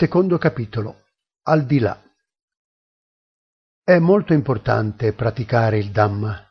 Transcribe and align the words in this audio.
Secondo 0.00 0.38
capitolo. 0.38 1.08
Al 1.42 1.66
di 1.66 1.78
là. 1.78 2.02
È 3.84 3.98
molto 3.98 4.32
importante 4.32 5.12
praticare 5.12 5.76
il 5.76 5.90
Dhamma. 5.90 6.42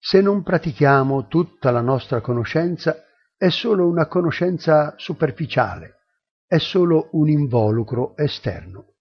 Se 0.00 0.20
non 0.20 0.42
pratichiamo 0.42 1.28
tutta 1.28 1.70
la 1.70 1.80
nostra 1.80 2.20
conoscenza, 2.20 2.96
è 3.36 3.50
solo 3.50 3.86
una 3.86 4.08
conoscenza 4.08 4.94
superficiale, 4.96 5.98
è 6.44 6.58
solo 6.58 7.10
un 7.12 7.28
involucro 7.28 8.16
esterno. 8.16 8.96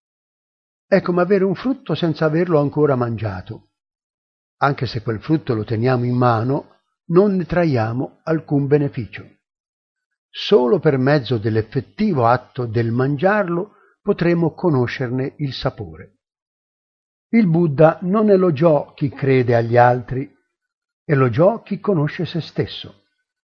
È 0.86 1.02
come 1.02 1.23
avere 1.23 1.43
un 1.43 1.55
frutto 1.55 1.95
senza 1.95 2.25
averlo 2.25 2.59
ancora 2.59 2.95
mangiato. 2.95 3.71
Anche 4.57 4.86
se 4.86 5.02
quel 5.02 5.20
frutto 5.20 5.55
lo 5.55 5.63
teniamo 5.63 6.05
in 6.05 6.18
mano, 6.18 6.82
non 7.05 7.36
ne 7.36 7.45
traiamo 7.45 8.20
alcun 8.25 8.68
beneficio. 8.68 9.27
Solo 10.34 10.79
per 10.79 10.98
mezzo 10.98 11.38
dell'effettivo 11.38 12.25
atto 12.25 12.66
del 12.66 12.89
mangiarlo 12.91 13.73
potremo 14.02 14.54
conoscerne 14.54 15.35
il 15.39 15.52
sapore. 15.52 16.20
Il 17.34 17.48
Buddha 17.48 17.99
non 18.03 18.30
elogiò 18.30 18.94
chi 18.94 19.09
crede 19.09 19.55
agli 19.55 19.75
altri, 19.75 20.34
elogiò 21.03 21.62
chi 21.62 21.81
conosce 21.81 22.25
se 22.25 22.39
stesso, 22.39 23.03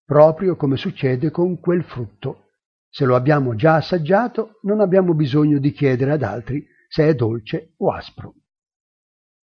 proprio 0.04 0.55
come 0.55 0.76
succede 0.76 1.30
con 1.30 1.59
quel 1.59 1.84
frutto. 1.84 2.50
Se 2.90 3.05
lo 3.05 3.16
abbiamo 3.16 3.53
già 3.53 3.76
assaggiato, 3.76 4.59
non 4.64 4.80
abbiamo 4.80 5.14
bisogno 5.14 5.59
di 5.59 5.72
chiedere 5.72 6.12
ad 6.12 6.23
altri 6.23 6.66
se 6.88 7.08
è 7.08 7.14
dolce 7.14 7.73
o 7.78 7.92
aspro. 7.92 8.34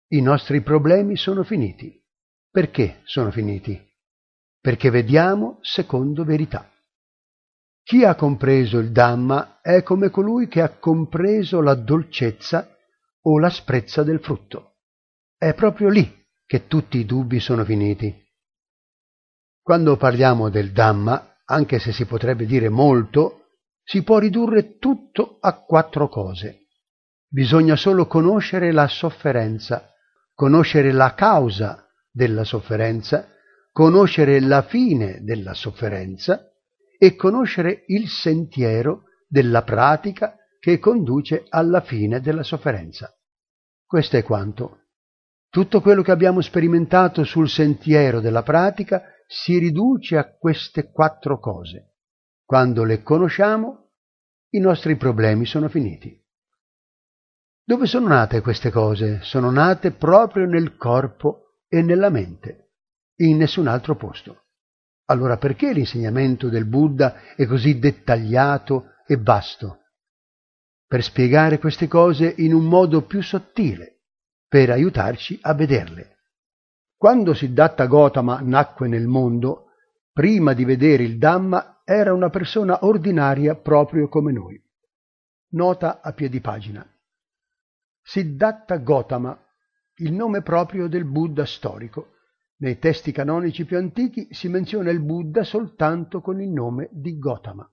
I 0.09 0.21
nostri 0.21 0.63
problemi 0.63 1.17
sono 1.17 1.45
finiti. 1.45 2.01
Perché 2.51 3.01
sono 3.05 3.31
finiti? 3.31 3.81
Perché 4.61 4.91
vediamo 4.91 5.59
secondo 5.61 6.25
verità. 6.25 6.71
Chi 7.85 8.03
ha 8.03 8.15
compreso 8.15 8.79
il 8.79 8.93
Dhamma 8.93 9.61
è 9.61 9.83
come 9.83 10.09
colui 10.09 10.49
che 10.49 10.63
ha 10.63 10.71
compreso 10.71 11.61
la 11.61 11.75
dolcezza 11.75 12.67
o 13.25 13.39
l'asprezza 13.39 14.03
del 14.03 14.21
frutto. 14.21 14.77
È 15.37 15.53
proprio 15.53 15.91
lì 15.91 16.11
che 16.47 16.67
tutti 16.67 16.97
i 16.97 17.05
dubbi 17.05 17.41
sono 17.41 17.63
finiti. 17.63 18.23
Quando 19.61 19.99
parliamo 19.99 20.49
del 20.49 20.73
Dhamma, 20.73 21.43
anche 21.45 21.79
se 21.79 21.93
si 21.93 22.07
potrebbe 22.07 22.47
dire 22.47 22.71
molto, 22.71 23.49
si 23.83 24.03
può 24.03 24.19
ridurre 24.19 24.79
tutto 24.79 25.37
a 25.41 25.53
quattro 25.53 26.09
cose. 26.09 26.69
Bisogna 27.29 27.77
solo 27.77 28.07
conoscere 28.07 28.73
la 28.73 28.89
sofferenza, 28.89 29.91
conoscere 30.33 30.91
la 30.91 31.13
causa 31.13 31.87
della 32.11 32.45
sofferenza, 32.45 33.29
conoscere 33.73 34.41
la 34.41 34.63
fine 34.63 35.23
della 35.23 35.53
sofferenza, 35.53 36.49
e 37.05 37.17
conoscere 37.17 37.85
il 37.89 38.09
sentiero 38.09 39.03
della 39.29 39.63
pratica 39.63 40.37
che 40.59 40.79
conduce 40.79 41.45
alla 41.51 41.83
fine 41.83 42.23
della 42.23 42.43
sofferenza. 42.43 43.15
Questo 43.85 44.17
è 44.17 44.23
quanto. 44.23 44.87
Tutto 45.51 45.83
quello 45.83 46.01
che 46.01 46.13
abbiamo 46.13 46.41
sperimentato 46.41 47.23
sul 47.25 47.51
sentiero 47.51 48.21
della 48.21 48.43
pratica 48.43 49.03
si 49.27 49.59
riduce 49.59 50.17
a 50.17 50.35
queste 50.35 50.91
quattro 50.93 51.39
cose. 51.39 51.97
Quando 52.43 52.85
le 52.85 53.03
conosciamo, 53.03 53.91
i 54.53 54.61
nostri 54.61 54.97
problemi 54.97 55.45
sono 55.45 55.69
finiti. 55.69 56.19
Dove 57.63 57.85
sono 57.85 58.09
nate 58.09 58.41
queste 58.41 58.71
cose? 58.71 59.21
Sono 59.21 59.51
nate 59.51 59.91
proprio 59.91 60.47
nel 60.47 60.79
corpo 60.79 61.59
e 61.69 61.83
nella 61.83 62.09
mente, 62.09 62.71
in 63.17 63.37
nessun 63.37 63.67
altro 63.67 63.95
posto. 63.95 64.44
Allora 65.07 65.37
perché 65.37 65.73
l'insegnamento 65.73 66.49
del 66.49 66.67
Buddha 66.67 67.35
è 67.37 67.47
così 67.47 67.79
dettagliato 67.79 68.93
e 69.07 69.17
vasto? 69.17 69.81
Per 70.87 71.03
spiegare 71.03 71.59
queste 71.59 71.89
cose 71.89 72.33
in 72.39 72.55
un 72.55 72.65
modo 72.65 73.03
più 73.03 73.23
sottile, 73.23 74.03
per 74.49 74.71
aiutarci 74.71 75.39
a 75.43 75.53
vederle. 75.53 76.17
Quando 76.97 77.35
Siddhartha 77.35 77.87
Gautama 77.87 78.41
nacque 78.41 78.89
nel 78.89 79.07
mondo, 79.07 79.73
prima 80.11 80.55
di 80.55 80.65
vedere 80.65 81.03
il 81.03 81.19
Dhamma 81.19 81.83
era 81.85 82.15
una 82.15 82.31
persona 82.31 82.85
ordinaria 82.87 83.57
proprio 83.57 84.09
come 84.09 84.33
noi. 84.33 84.63
Nota 85.51 86.01
a 86.01 86.13
piedi 86.13 86.41
pagina. 86.41 86.87
Siddhartha 88.01 88.77
Gautama, 88.77 89.39
il 89.97 90.13
nome 90.13 90.41
proprio 90.41 90.89
del 90.89 91.05
Buddha 91.05 91.45
storico, 91.45 92.14
nei 92.59 92.79
testi 92.79 93.13
canonici 93.13 93.65
più 93.65 93.77
antichi 93.77 94.29
si 94.31 94.49
menziona 94.49 94.91
il 94.91 95.01
Buddha 95.01 95.43
soltanto 95.43 96.21
con 96.21 96.41
il 96.41 96.49
nome 96.49 96.89
di 96.93 97.19
Gotama. 97.19 97.69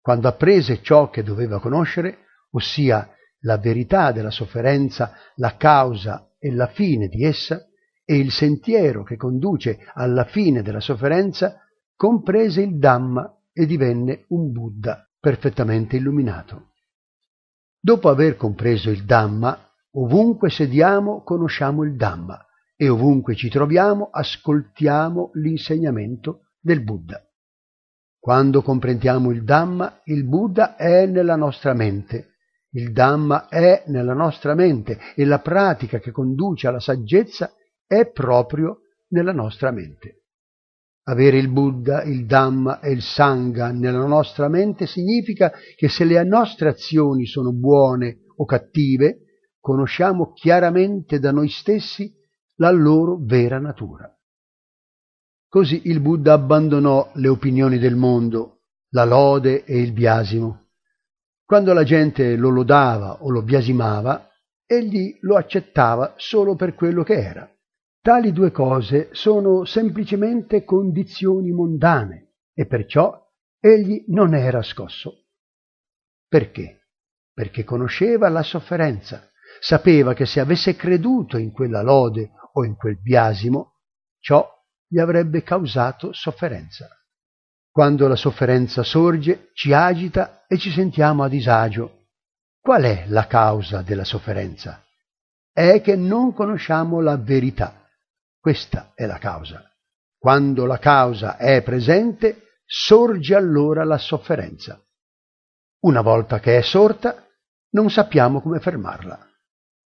Quando 0.00 0.28
apprese 0.28 0.82
ciò 0.82 1.10
che 1.10 1.22
doveva 1.22 1.60
conoscere, 1.60 2.26
ossia 2.50 3.10
la 3.40 3.58
verità 3.58 4.12
della 4.12 4.30
sofferenza, 4.30 5.12
la 5.36 5.56
causa 5.56 6.32
e 6.38 6.52
la 6.52 6.68
fine 6.68 7.08
di 7.08 7.24
essa, 7.24 7.66
e 8.04 8.16
il 8.16 8.30
sentiero 8.30 9.02
che 9.02 9.16
conduce 9.16 9.78
alla 9.92 10.24
fine 10.24 10.62
della 10.62 10.80
sofferenza, 10.80 11.60
comprese 11.96 12.62
il 12.62 12.78
Dhamma 12.78 13.36
e 13.52 13.66
divenne 13.66 14.26
un 14.28 14.52
Buddha 14.52 15.08
perfettamente 15.18 15.96
illuminato. 15.96 16.70
Dopo 17.80 18.08
aver 18.08 18.36
compreso 18.36 18.90
il 18.90 19.04
Dhamma, 19.04 19.58
ovunque 19.92 20.50
sediamo 20.50 21.22
conosciamo 21.22 21.82
il 21.82 21.96
Dhamma, 21.96 22.45
e 22.76 22.88
ovunque 22.88 23.34
ci 23.34 23.48
troviamo 23.48 24.10
ascoltiamo 24.10 25.30
l'insegnamento 25.34 26.50
del 26.60 26.82
Buddha. 26.82 27.22
Quando 28.18 28.60
comprendiamo 28.60 29.30
il 29.30 29.44
Dhamma, 29.44 30.02
il 30.04 30.24
Buddha 30.24 30.76
è 30.76 31.06
nella 31.06 31.36
nostra 31.36 31.72
mente, 31.74 32.34
il 32.70 32.92
Dhamma 32.92 33.48
è 33.48 33.84
nella 33.86 34.14
nostra 34.14 34.54
mente 34.54 34.98
e 35.14 35.24
la 35.24 35.38
pratica 35.38 35.98
che 35.98 36.10
conduce 36.10 36.66
alla 36.66 36.80
saggezza 36.80 37.52
è 37.86 38.10
proprio 38.10 38.80
nella 39.08 39.32
nostra 39.32 39.70
mente. 39.70 40.24
Avere 41.04 41.38
il 41.38 41.48
Buddha, 41.48 42.02
il 42.02 42.26
Dhamma 42.26 42.80
e 42.80 42.90
il 42.90 43.00
Sangha 43.00 43.70
nella 43.70 44.04
nostra 44.04 44.48
mente 44.48 44.86
significa 44.86 45.52
che 45.76 45.88
se 45.88 46.04
le 46.04 46.22
nostre 46.24 46.68
azioni 46.68 47.26
sono 47.26 47.52
buone 47.52 48.24
o 48.38 48.44
cattive, 48.44 49.20
conosciamo 49.60 50.32
chiaramente 50.32 51.20
da 51.20 51.30
noi 51.30 51.48
stessi 51.48 52.12
la 52.56 52.70
loro 52.70 53.18
vera 53.20 53.58
natura. 53.58 54.10
Così 55.48 55.82
il 55.84 56.00
Buddha 56.00 56.32
abbandonò 56.32 57.10
le 57.14 57.28
opinioni 57.28 57.78
del 57.78 57.96
mondo, 57.96 58.62
la 58.90 59.04
lode 59.04 59.64
e 59.64 59.80
il 59.80 59.92
biasimo. 59.92 60.68
Quando 61.44 61.72
la 61.72 61.84
gente 61.84 62.36
lo 62.36 62.50
lodava 62.50 63.22
o 63.22 63.30
lo 63.30 63.42
biasimava, 63.42 64.28
egli 64.66 65.16
lo 65.20 65.36
accettava 65.36 66.14
solo 66.16 66.56
per 66.56 66.74
quello 66.74 67.02
che 67.04 67.14
era. 67.14 67.48
Tali 68.00 68.32
due 68.32 68.50
cose 68.50 69.08
sono 69.12 69.64
semplicemente 69.64 70.64
condizioni 70.64 71.52
mondane 71.52 72.34
e 72.52 72.66
perciò 72.66 73.16
egli 73.60 74.04
non 74.08 74.34
era 74.34 74.62
scosso. 74.62 75.26
Perché? 76.28 76.88
Perché 77.32 77.64
conosceva 77.64 78.28
la 78.28 78.42
sofferenza, 78.42 79.30
sapeva 79.60 80.14
che 80.14 80.26
se 80.26 80.40
avesse 80.40 80.74
creduto 80.74 81.36
in 81.36 81.52
quella 81.52 81.82
lode 81.82 82.30
o 82.56 82.64
in 82.64 82.74
quel 82.74 83.00
biasimo, 83.00 83.74
ciò 84.18 84.48
gli 84.86 84.98
avrebbe 84.98 85.42
causato 85.42 86.12
sofferenza. 86.12 86.88
Quando 87.70 88.08
la 88.08 88.16
sofferenza 88.16 88.82
sorge, 88.82 89.50
ci 89.52 89.72
agita 89.72 90.46
e 90.46 90.56
ci 90.56 90.70
sentiamo 90.70 91.22
a 91.22 91.28
disagio. 91.28 92.06
Qual 92.60 92.82
è 92.82 93.04
la 93.08 93.26
causa 93.26 93.82
della 93.82 94.04
sofferenza? 94.04 94.82
È 95.52 95.80
che 95.82 95.96
non 95.96 96.32
conosciamo 96.32 97.00
la 97.00 97.16
verità. 97.16 97.86
Questa 98.40 98.92
è 98.94 99.04
la 99.04 99.18
causa. 99.18 99.62
Quando 100.18 100.64
la 100.64 100.78
causa 100.78 101.36
è 101.36 101.62
presente, 101.62 102.60
sorge 102.64 103.34
allora 103.34 103.84
la 103.84 103.98
sofferenza. 103.98 104.82
Una 105.80 106.00
volta 106.00 106.40
che 106.40 106.56
è 106.56 106.62
sorta, 106.62 107.22
non 107.70 107.90
sappiamo 107.90 108.40
come 108.40 108.60
fermarla. 108.60 109.18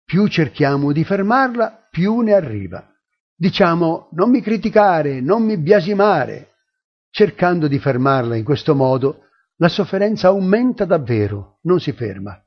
Più 0.05 0.29
cerchiamo 0.29 0.93
di 0.93 1.05
fermarla, 1.05 1.82
più 1.93 2.21
ne 2.21 2.33
arriva. 2.33 2.89
Diciamo 3.37 4.09
non 4.13 4.31
mi 4.31 4.41
criticare, 4.41 5.21
non 5.21 5.45
mi 5.45 5.59
biasimare. 5.59 6.55
Cercando 7.11 7.69
di 7.69 7.79
fermarla 7.79 8.35
in 8.35 8.45
questo 8.45 8.75
modo, 8.75 9.27
la 9.57 9.69
sofferenza 9.69 10.29
aumenta 10.29 10.87
davvero, 10.87 11.59
non 11.65 11.81
si 11.81 11.93
ferma. 11.93 12.43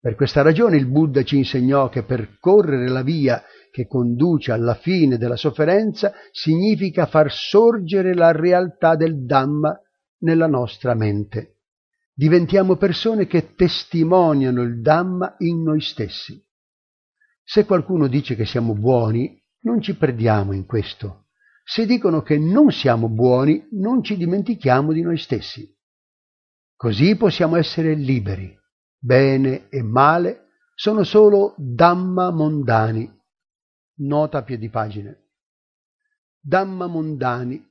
Per 0.00 0.14
questa 0.14 0.42
ragione 0.42 0.76
il 0.76 0.86
Buddha 0.86 1.24
ci 1.24 1.36
insegnò 1.36 1.88
che 1.88 2.04
percorrere 2.04 2.88
la 2.88 3.02
via 3.02 3.42
che 3.72 3.88
conduce 3.88 4.52
alla 4.52 4.74
fine 4.74 5.18
della 5.18 5.36
sofferenza 5.36 6.12
significa 6.30 7.06
far 7.06 7.32
sorgere 7.32 8.14
la 8.14 8.30
realtà 8.30 8.94
del 8.94 9.24
Dhamma 9.24 9.76
nella 10.18 10.46
nostra 10.46 10.94
mente. 10.94 11.56
Diventiamo 12.14 12.76
persone 12.76 13.26
che 13.26 13.54
testimoniano 13.56 14.62
il 14.62 14.80
Dhamma 14.80 15.34
in 15.38 15.64
noi 15.64 15.80
stessi. 15.80 16.40
Se 17.50 17.64
qualcuno 17.64 18.08
dice 18.08 18.34
che 18.34 18.44
siamo 18.44 18.74
buoni, 18.74 19.42
non 19.60 19.80
ci 19.80 19.96
perdiamo 19.96 20.52
in 20.52 20.66
questo. 20.66 21.28
Se 21.64 21.86
dicono 21.86 22.20
che 22.20 22.36
non 22.36 22.70
siamo 22.70 23.08
buoni, 23.08 23.66
non 23.70 24.02
ci 24.02 24.18
dimentichiamo 24.18 24.92
di 24.92 25.00
noi 25.00 25.16
stessi. 25.16 25.66
Così 26.76 27.16
possiamo 27.16 27.56
essere 27.56 27.94
liberi, 27.94 28.54
bene 28.98 29.70
e 29.70 29.82
male, 29.82 30.48
sono 30.74 31.04
solo 31.04 31.54
Dhamma 31.56 32.30
mondani. 32.30 33.10
Nota 34.00 34.38
a 34.38 34.42
piedi 34.42 34.68
pagine. 34.68 35.28
Dhamma 36.38 36.86
mondani, 36.86 37.66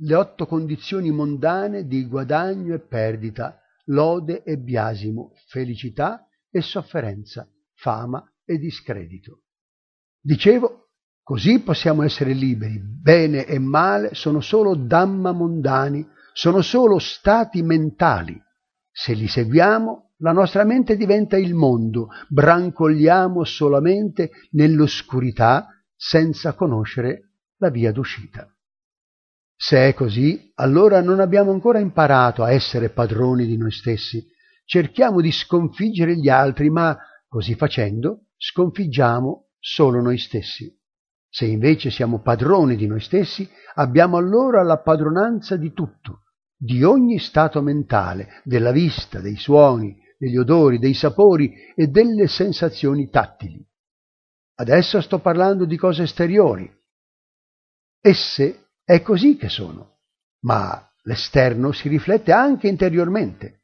le 0.00 0.14
otto 0.14 0.44
condizioni 0.44 1.10
mondane 1.10 1.86
di 1.86 2.06
guadagno 2.06 2.74
e 2.74 2.80
perdita, 2.80 3.58
lode 3.86 4.42
e 4.42 4.58
biasimo, 4.58 5.32
felicità 5.46 6.28
e 6.50 6.60
sofferenza, 6.60 7.48
fama 7.72 8.22
e 8.44 8.58
discredito. 8.58 9.42
Dicevo, 10.20 10.90
così 11.22 11.60
possiamo 11.60 12.02
essere 12.02 12.32
liberi. 12.32 12.80
Bene 12.80 13.46
e 13.46 13.58
male 13.58 14.14
sono 14.14 14.40
solo 14.40 14.74
Dhamma 14.74 15.32
mondani, 15.32 16.06
sono 16.32 16.62
solo 16.62 16.98
stati 16.98 17.62
mentali. 17.62 18.40
Se 18.90 19.12
li 19.12 19.26
seguiamo 19.26 20.04
la 20.18 20.32
nostra 20.32 20.64
mente 20.64 20.96
diventa 20.96 21.36
il 21.36 21.54
mondo, 21.54 22.08
brancoliamo 22.28 23.44
solamente 23.44 24.30
nell'oscurità 24.52 25.66
senza 25.94 26.54
conoscere 26.54 27.32
la 27.58 27.68
via 27.68 27.92
d'uscita. 27.92 28.48
Se 29.56 29.88
è 29.88 29.94
così, 29.94 30.52
allora 30.54 31.00
non 31.00 31.20
abbiamo 31.20 31.50
ancora 31.50 31.78
imparato 31.78 32.42
a 32.42 32.52
essere 32.52 32.90
padroni 32.90 33.46
di 33.46 33.56
noi 33.56 33.70
stessi. 33.70 34.24
Cerchiamo 34.64 35.20
di 35.20 35.30
sconfiggere 35.30 36.16
gli 36.16 36.28
altri, 36.28 36.70
ma 36.70 36.96
così 37.34 37.56
facendo 37.56 38.26
sconfiggiamo 38.36 39.48
solo 39.58 40.00
noi 40.00 40.18
stessi. 40.18 40.72
Se 41.28 41.44
invece 41.44 41.90
siamo 41.90 42.22
padroni 42.22 42.76
di 42.76 42.86
noi 42.86 43.00
stessi, 43.00 43.50
abbiamo 43.74 44.18
allora 44.18 44.62
la 44.62 44.80
padronanza 44.80 45.56
di 45.56 45.72
tutto, 45.72 46.26
di 46.56 46.84
ogni 46.84 47.18
stato 47.18 47.60
mentale, 47.60 48.40
della 48.44 48.70
vista, 48.70 49.18
dei 49.18 49.34
suoni, 49.34 50.00
degli 50.16 50.36
odori, 50.36 50.78
dei 50.78 50.94
sapori 50.94 51.52
e 51.74 51.88
delle 51.88 52.28
sensazioni 52.28 53.10
tattili. 53.10 53.66
Adesso 54.54 55.00
sto 55.00 55.18
parlando 55.18 55.64
di 55.64 55.76
cose 55.76 56.04
esteriori. 56.04 56.72
Esse 58.00 58.68
è 58.84 59.02
così 59.02 59.36
che 59.36 59.48
sono, 59.48 60.02
ma 60.42 60.88
l'esterno 61.02 61.72
si 61.72 61.88
riflette 61.88 62.30
anche 62.30 62.68
interiormente. 62.68 63.62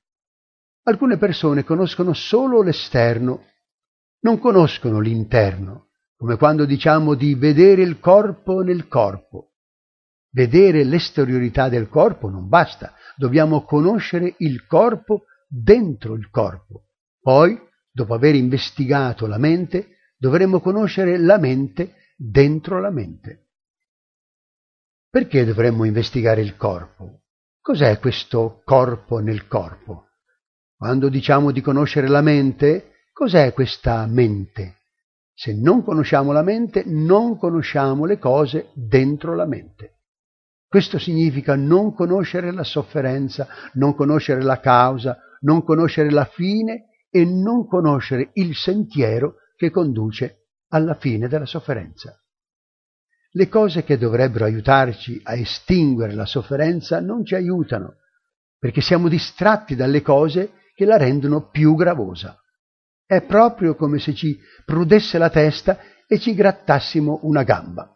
Alcune 0.88 1.18
persone 1.18 1.62
conoscono 1.62 2.14
solo 2.14 2.62
l'esterno, 2.62 3.44
non 4.20 4.38
conoscono 4.38 5.00
l'interno, 5.00 5.88
come 6.16 6.36
quando 6.36 6.64
diciamo 6.64 7.14
di 7.14 7.34
vedere 7.34 7.82
il 7.82 7.98
corpo 8.00 8.60
nel 8.60 8.88
corpo. 8.88 9.52
Vedere 10.32 10.84
l'esteriorità 10.84 11.68
del 11.68 11.88
corpo 11.88 12.28
non 12.28 12.48
basta, 12.48 12.94
dobbiamo 13.16 13.64
conoscere 13.64 14.34
il 14.38 14.66
corpo 14.66 15.24
dentro 15.48 16.14
il 16.14 16.28
corpo. 16.30 16.84
Poi, 17.20 17.58
dopo 17.90 18.14
aver 18.14 18.34
investigato 18.34 19.26
la 19.26 19.38
mente, 19.38 19.96
dovremmo 20.16 20.60
conoscere 20.60 21.18
la 21.18 21.38
mente 21.38 21.94
dentro 22.16 22.80
la 22.80 22.90
mente. 22.90 23.48
Perché 25.08 25.44
dovremmo 25.44 25.84
investigare 25.84 26.40
il 26.40 26.56
corpo? 26.56 27.22
Cos'è 27.60 27.98
questo 27.98 28.62
corpo 28.64 29.18
nel 29.18 29.48
corpo? 29.48 30.10
Quando 30.76 31.08
diciamo 31.08 31.50
di 31.50 31.60
conoscere 31.60 32.06
la 32.06 32.20
mente, 32.20 32.89
cos'è 33.20 33.52
questa 33.52 34.06
mente? 34.06 34.76
Se 35.34 35.52
non 35.52 35.84
conosciamo 35.84 36.32
la 36.32 36.40
mente, 36.40 36.84
non 36.86 37.36
conosciamo 37.36 38.06
le 38.06 38.18
cose 38.18 38.70
dentro 38.72 39.34
la 39.34 39.44
mente. 39.44 39.98
Questo 40.66 40.98
significa 40.98 41.54
non 41.54 41.92
conoscere 41.92 42.50
la 42.50 42.64
sofferenza, 42.64 43.46
non 43.74 43.94
conoscere 43.94 44.40
la 44.40 44.58
causa, 44.58 45.18
non 45.40 45.62
conoscere 45.64 46.10
la 46.10 46.24
fine 46.24 46.86
e 47.10 47.26
non 47.26 47.66
conoscere 47.66 48.30
il 48.34 48.56
sentiero 48.56 49.34
che 49.54 49.68
conduce 49.68 50.46
alla 50.68 50.94
fine 50.94 51.28
della 51.28 51.44
sofferenza. 51.44 52.18
Le 53.32 53.48
cose 53.50 53.84
che 53.84 53.98
dovrebbero 53.98 54.46
aiutarci 54.46 55.20
a 55.24 55.34
estinguere 55.34 56.14
la 56.14 56.24
sofferenza 56.24 57.00
non 57.00 57.22
ci 57.26 57.34
aiutano, 57.34 57.96
perché 58.58 58.80
siamo 58.80 59.08
distratti 59.08 59.76
dalle 59.76 60.00
cose 60.00 60.52
che 60.74 60.86
la 60.86 60.96
rendono 60.96 61.50
più 61.50 61.74
gravosa. 61.74 62.39
È 63.10 63.22
proprio 63.22 63.74
come 63.74 63.98
se 63.98 64.14
ci 64.14 64.38
prudesse 64.64 65.18
la 65.18 65.30
testa 65.30 65.80
e 66.06 66.20
ci 66.20 66.32
grattassimo 66.32 67.18
una 67.24 67.42
gamba. 67.42 67.92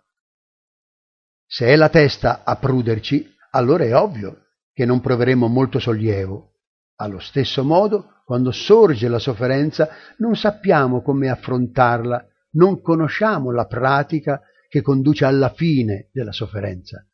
Se 1.46 1.66
è 1.66 1.76
la 1.76 1.88
testa 1.88 2.43
a 2.43 2.56
pruderci, 2.56 3.32
allora 3.52 3.84
è 3.84 3.94
ovvio 3.94 4.46
che 4.72 4.84
non 4.84 5.00
proveremo 5.00 5.46
molto 5.46 5.78
sollievo, 5.78 6.55
allo 6.96 7.20
stesso 7.20 7.62
modo, 7.62 8.22
quando 8.25 8.50
sorge 8.50 9.06
la 9.06 9.20
sofferenza, 9.20 9.88
non 10.16 10.34
sappiamo 10.34 11.00
come 11.00 11.28
affrontarla, 11.28 12.26
non 12.55 12.82
conosciamo 12.82 13.52
la 13.52 13.67
pratica 13.67 14.40
che 14.69 14.82
conduce 14.82 15.25
alla 15.25 15.50
fine 15.50 16.08
della 16.12 16.32
sofferenza. 16.32 17.06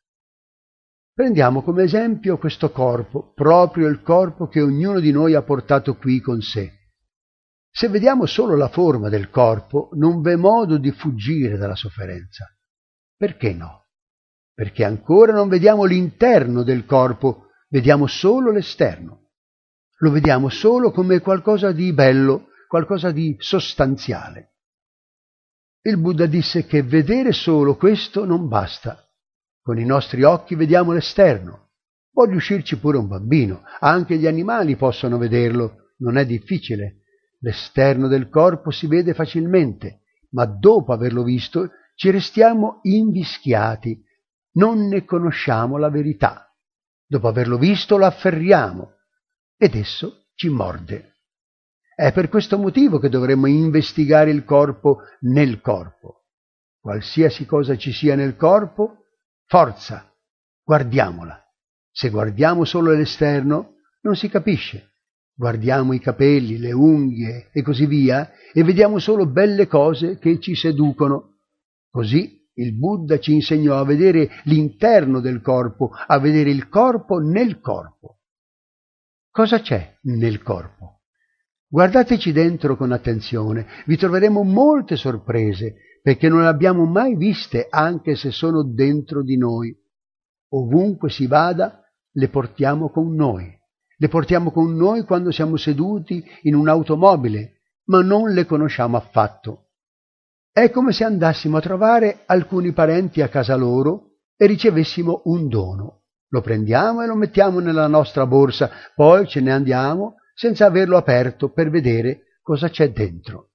Prendiamo 1.13 1.61
come 1.61 1.83
esempio 1.83 2.39
questo 2.39 2.71
corpo, 2.71 3.31
proprio 3.35 3.87
il 3.87 4.01
corpo 4.01 4.47
che 4.47 4.59
ognuno 4.59 4.99
di 4.99 5.11
noi 5.11 5.35
ha 5.35 5.43
portato 5.43 5.97
qui 5.97 6.19
con 6.19 6.41
sé. 6.41 6.79
Se 7.71 7.87
vediamo 7.87 8.25
solo 8.25 8.55
la 8.55 8.67
forma 8.67 9.09
del 9.09 9.29
corpo, 9.29 9.89
non 9.93 10.21
v'è 10.21 10.35
modo 10.35 10.77
di 10.77 10.91
fuggire 10.91 11.57
dalla 11.57 11.75
sofferenza. 11.75 12.45
Perché 13.15 13.53
no? 13.53 13.87
Perché 14.53 14.83
ancora 14.83 15.31
non 15.31 15.47
vediamo 15.47 15.85
l'interno 15.85 16.63
del 16.63 16.85
corpo, 16.85 17.47
vediamo 17.69 18.07
solo 18.07 18.51
l'esterno 18.51 19.21
lo 20.01 20.11
vediamo 20.11 20.49
solo 20.49 20.91
come 20.91 21.19
qualcosa 21.19 21.71
di 21.71 21.93
bello, 21.93 22.47
qualcosa 22.67 23.11
di 23.11 23.35
sostanziale. 23.39 24.55
Il 25.83 25.99
Buddha 25.99 26.25
disse 26.25 26.65
che 26.65 26.83
vedere 26.83 27.31
solo 27.31 27.75
questo 27.75 28.25
non 28.25 28.47
basta. 28.47 29.03
Con 29.61 29.77
i 29.77 29.85
nostri 29.85 30.23
occhi 30.23 30.55
vediamo 30.55 30.91
l'esterno. 30.91 31.69
Può 32.11 32.25
riuscirci 32.25 32.77
pure 32.77 32.97
un 32.97 33.07
bambino, 33.07 33.61
anche 33.79 34.17
gli 34.17 34.27
animali 34.27 34.75
possono 34.75 35.17
vederlo, 35.17 35.93
non 35.97 36.17
è 36.17 36.25
difficile. 36.25 37.00
L'esterno 37.43 38.07
del 38.07 38.29
corpo 38.29 38.71
si 38.71 38.87
vede 38.87 39.13
facilmente, 39.13 40.01
ma 40.31 40.45
dopo 40.45 40.93
averlo 40.93 41.23
visto 41.23 41.71
ci 41.95 42.09
restiamo 42.09 42.79
invischiati, 42.83 43.99
non 44.53 44.87
ne 44.87 45.05
conosciamo 45.05 45.77
la 45.77 45.89
verità. 45.89 46.51
Dopo 47.05 47.27
averlo 47.27 47.57
visto 47.57 47.97
lo 47.97 48.05
afferriamo, 48.05 48.93
ed 49.57 49.75
esso 49.75 50.27
ci 50.35 50.49
morde. 50.49 51.17
È 51.95 52.11
per 52.13 52.29
questo 52.29 52.57
motivo 52.57 52.99
che 52.99 53.09
dovremmo 53.09 53.47
investigare 53.47 54.31
il 54.31 54.43
corpo 54.43 55.01
nel 55.21 55.61
corpo. 55.61 56.25
Qualsiasi 56.79 57.45
cosa 57.45 57.75
ci 57.75 57.91
sia 57.91 58.15
nel 58.15 58.35
corpo, 58.35 59.05
forza, 59.45 60.11
guardiamola. 60.63 61.39
Se 61.91 62.09
guardiamo 62.09 62.65
solo 62.65 62.91
l'esterno, 62.91 63.75
non 64.01 64.15
si 64.15 64.29
capisce. 64.29 64.90
Guardiamo 65.33 65.93
i 65.93 65.99
capelli, 65.99 66.57
le 66.57 66.71
unghie 66.71 67.49
e 67.51 67.61
così 67.61 67.85
via 67.85 68.31
e 68.53 68.63
vediamo 68.63 68.99
solo 68.99 69.25
belle 69.25 69.67
cose 69.67 70.17
che 70.19 70.39
ci 70.39 70.55
seducono. 70.55 71.37
Così 71.89 72.39
il 72.55 72.77
Buddha 72.77 73.19
ci 73.19 73.33
insegnò 73.33 73.77
a 73.77 73.85
vedere 73.85 74.29
l'interno 74.43 75.19
del 75.19 75.41
corpo, 75.41 75.89
a 75.91 76.19
vedere 76.19 76.49
il 76.49 76.67
corpo 76.67 77.19
nel 77.19 77.59
corpo. 77.59 78.19
Cosa 79.29 79.61
c'è 79.61 79.97
nel 80.03 80.41
corpo? 80.43 81.01
Guardateci 81.67 82.33
dentro 82.33 82.75
con 82.75 82.91
attenzione, 82.91 83.65
vi 83.85 83.95
troveremo 83.95 84.43
molte 84.43 84.97
sorprese, 84.97 85.75
perché 86.01 86.27
non 86.27 86.41
le 86.41 86.47
abbiamo 86.47 86.85
mai 86.85 87.15
viste 87.15 87.67
anche 87.69 88.15
se 88.15 88.31
sono 88.31 88.63
dentro 88.63 89.23
di 89.23 89.37
noi. 89.37 89.73
Ovunque 90.49 91.09
si 91.09 91.27
vada, 91.27 91.81
le 92.11 92.27
portiamo 92.27 92.89
con 92.89 93.15
noi. 93.15 93.57
Le 94.01 94.07
portiamo 94.07 94.49
con 94.49 94.75
noi 94.75 95.03
quando 95.03 95.29
siamo 95.29 95.57
seduti 95.57 96.25
in 96.41 96.55
un'automobile, 96.55 97.61
ma 97.89 98.01
non 98.01 98.31
le 98.31 98.47
conosciamo 98.47 98.97
affatto. 98.97 99.67
È 100.51 100.71
come 100.71 100.91
se 100.91 101.03
andassimo 101.03 101.57
a 101.57 101.61
trovare 101.61 102.23
alcuni 102.25 102.71
parenti 102.71 103.21
a 103.21 103.29
casa 103.29 103.55
loro 103.55 104.21
e 104.35 104.47
ricevessimo 104.47 105.21
un 105.25 105.47
dono. 105.49 106.05
Lo 106.29 106.41
prendiamo 106.41 107.03
e 107.03 107.05
lo 107.05 107.13
mettiamo 107.13 107.59
nella 107.59 107.85
nostra 107.85 108.25
borsa, 108.25 108.71
poi 108.95 109.27
ce 109.27 109.39
ne 109.39 109.51
andiamo 109.51 110.15
senza 110.33 110.65
averlo 110.65 110.97
aperto 110.97 111.51
per 111.51 111.69
vedere 111.69 112.39
cosa 112.41 112.69
c'è 112.69 112.91
dentro. 112.91 113.51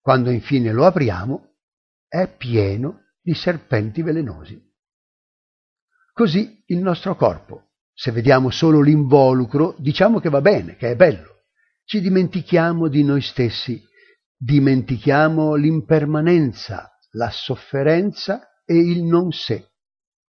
Quando 0.00 0.30
infine 0.30 0.72
lo 0.72 0.86
apriamo, 0.86 1.54
è 2.08 2.26
pieno 2.26 3.12
di 3.20 3.32
serpenti 3.32 4.02
velenosi. 4.02 4.60
Così 6.12 6.64
il 6.66 6.78
nostro 6.78 7.14
corpo. 7.14 7.73
Se 7.94 8.10
vediamo 8.10 8.50
solo 8.50 8.80
l'involucro, 8.80 9.76
diciamo 9.78 10.18
che 10.18 10.28
va 10.28 10.40
bene, 10.40 10.74
che 10.76 10.90
è 10.90 10.96
bello. 10.96 11.42
Ci 11.84 12.00
dimentichiamo 12.00 12.88
di 12.88 13.04
noi 13.04 13.22
stessi, 13.22 13.80
dimentichiamo 14.36 15.54
l'impermanenza, 15.54 16.90
la 17.12 17.30
sofferenza 17.30 18.62
e 18.64 18.76
il 18.76 19.04
non 19.04 19.30
sé. 19.30 19.68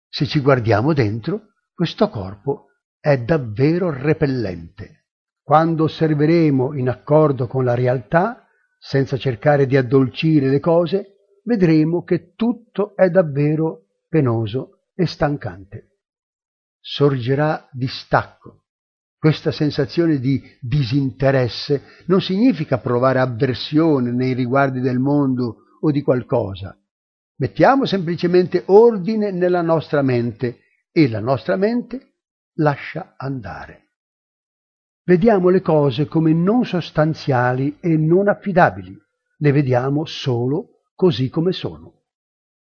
Se 0.08 0.26
ci 0.26 0.40
guardiamo 0.40 0.94
dentro, 0.94 1.52
questo 1.74 2.08
corpo 2.08 2.68
è 2.98 3.18
davvero 3.18 3.90
repellente. 3.90 5.06
Quando 5.42 5.84
osserveremo 5.84 6.74
in 6.74 6.88
accordo 6.88 7.46
con 7.46 7.64
la 7.64 7.74
realtà, 7.74 8.46
senza 8.78 9.18
cercare 9.18 9.66
di 9.66 9.76
addolcire 9.76 10.48
le 10.48 10.60
cose, 10.60 11.16
vedremo 11.44 12.04
che 12.04 12.32
tutto 12.34 12.94
è 12.96 13.10
davvero 13.10 13.86
penoso 14.08 14.84
e 14.94 15.06
stancante. 15.06 15.89
Sorgerà 16.80 17.68
distacco. 17.72 18.64
Questa 19.18 19.52
sensazione 19.52 20.18
di 20.18 20.42
disinteresse 20.60 21.82
non 22.06 22.22
significa 22.22 22.78
provare 22.78 23.18
avversione 23.18 24.12
nei 24.12 24.32
riguardi 24.32 24.80
del 24.80 24.99
mondo 24.99 25.64
o 25.80 25.90
di 25.90 26.00
qualcosa. 26.00 26.75
Mettiamo 27.37 27.84
semplicemente 27.84 28.62
ordine 28.66 29.30
nella 29.30 29.62
nostra 29.62 30.00
mente 30.02 30.60
e 30.90 31.08
la 31.08 31.20
nostra 31.20 31.56
mente 31.56 32.14
lascia 32.54 33.14
andare. 33.16 33.88
Vediamo 35.04 35.49
le 35.49 35.60
cose 35.60 36.06
come 36.06 36.32
non 36.32 36.64
sostanziali 36.64 37.78
e 37.80 37.96
non 37.96 38.28
affidabili, 38.28 38.96
le 39.38 39.52
vediamo 39.52 40.04
solo 40.04 40.82
così 40.94 41.28
come 41.28 41.52
sono. 41.52 42.00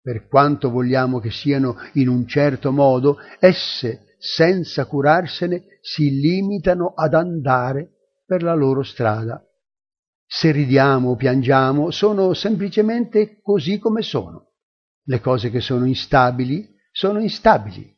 Per 0.03 0.27
quanto 0.27 0.69
vogliamo 0.69 1.21
che 1.21 1.31
siano 1.31 1.77
in 1.95 2.09
un 2.09 2.27
certo 2.27 2.73
modo, 2.73 3.19
esse, 3.39 4.17
senza 4.19 4.85
curarsene, 4.87 5.79
si 5.81 6.11
limitano 6.11 6.93
ad 6.95 7.15
andare 7.15 7.91
per 8.27 8.43
la 8.43 8.55
loro 8.55 8.83
strada. 8.83 9.41
Se 10.27 10.51
ridiamo 10.51 11.11
o 11.11 11.17
piangiamo, 11.17 11.93
sono 11.93 12.35
semplicemente 12.35 13.41
così 13.43 13.79
come 13.79 14.03
sono. 14.03 14.55
Le 15.05 15.21
cose 15.21 15.51
che 15.51 15.61
sono 15.61 15.85
instabili 15.85 16.69
sono 16.91 17.21
instabili. 17.21 17.95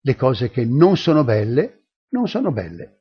Le 0.00 0.16
cose 0.16 0.48
che 0.50 0.64
non 0.64 0.96
sono 0.96 1.22
belle 1.22 1.88
non 2.10 2.28
sono 2.28 2.50
belle. 2.50 3.00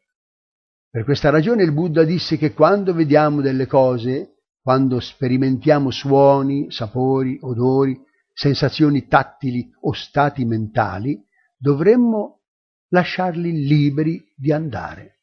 Per 0.90 1.06
questa 1.06 1.30
ragione 1.30 1.64
il 1.64 1.72
Buddha 1.72 2.04
disse 2.04 2.38
che 2.38 2.54
quando 2.54 2.94
vediamo 2.94 3.40
delle 3.40 3.66
cose, 3.66 4.40
quando 4.62 5.00
sperimentiamo 5.00 5.90
suoni, 5.90 6.70
sapori, 6.70 7.38
odori, 7.42 7.98
sensazioni 8.34 9.08
tattili 9.08 9.70
o 9.82 9.94
stati 9.94 10.46
mentali, 10.46 11.20
dovremmo 11.58 12.42
lasciarli 12.90 13.66
liberi 13.66 14.22
di 14.36 14.52
andare. 14.52 15.20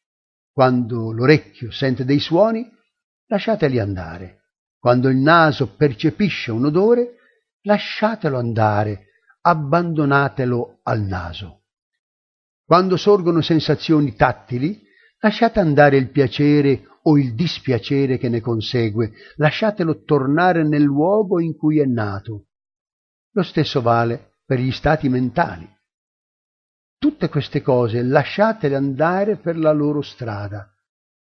Quando 0.52 1.12
l'orecchio 1.12 1.70
sente 1.70 2.04
dei 2.04 2.20
suoni, 2.20 2.68
lasciateli 3.26 3.78
andare. 3.78 4.36
Quando 4.78 5.08
il 5.08 5.16
naso 5.16 5.74
percepisce 5.74 6.50
un 6.50 6.66
odore, 6.66 7.16
lasciatelo 7.62 8.38
andare, 8.38 9.06
abbandonatelo 9.40 10.80
al 10.82 11.02
naso. 11.02 11.64
Quando 12.64 12.96
sorgono 12.96 13.40
sensazioni 13.40 14.14
tattili, 14.14 14.86
Lasciate 15.20 15.58
andare 15.58 15.96
il 15.96 16.10
piacere 16.10 16.84
o 17.02 17.18
il 17.18 17.34
dispiacere 17.34 18.18
che 18.18 18.28
ne 18.28 18.40
consegue, 18.40 19.12
lasciatelo 19.34 20.04
tornare 20.04 20.62
nel 20.62 20.82
luogo 20.82 21.40
in 21.40 21.56
cui 21.56 21.80
è 21.80 21.84
nato. 21.84 22.47
Lo 23.32 23.42
stesso 23.42 23.80
vale 23.80 24.38
per 24.44 24.58
gli 24.58 24.72
stati 24.72 25.08
mentali. 25.08 25.68
Tutte 26.98 27.28
queste 27.28 27.62
cose 27.62 28.02
lasciatele 28.02 28.74
andare 28.74 29.36
per 29.36 29.56
la 29.56 29.72
loro 29.72 30.02
strada. 30.02 30.68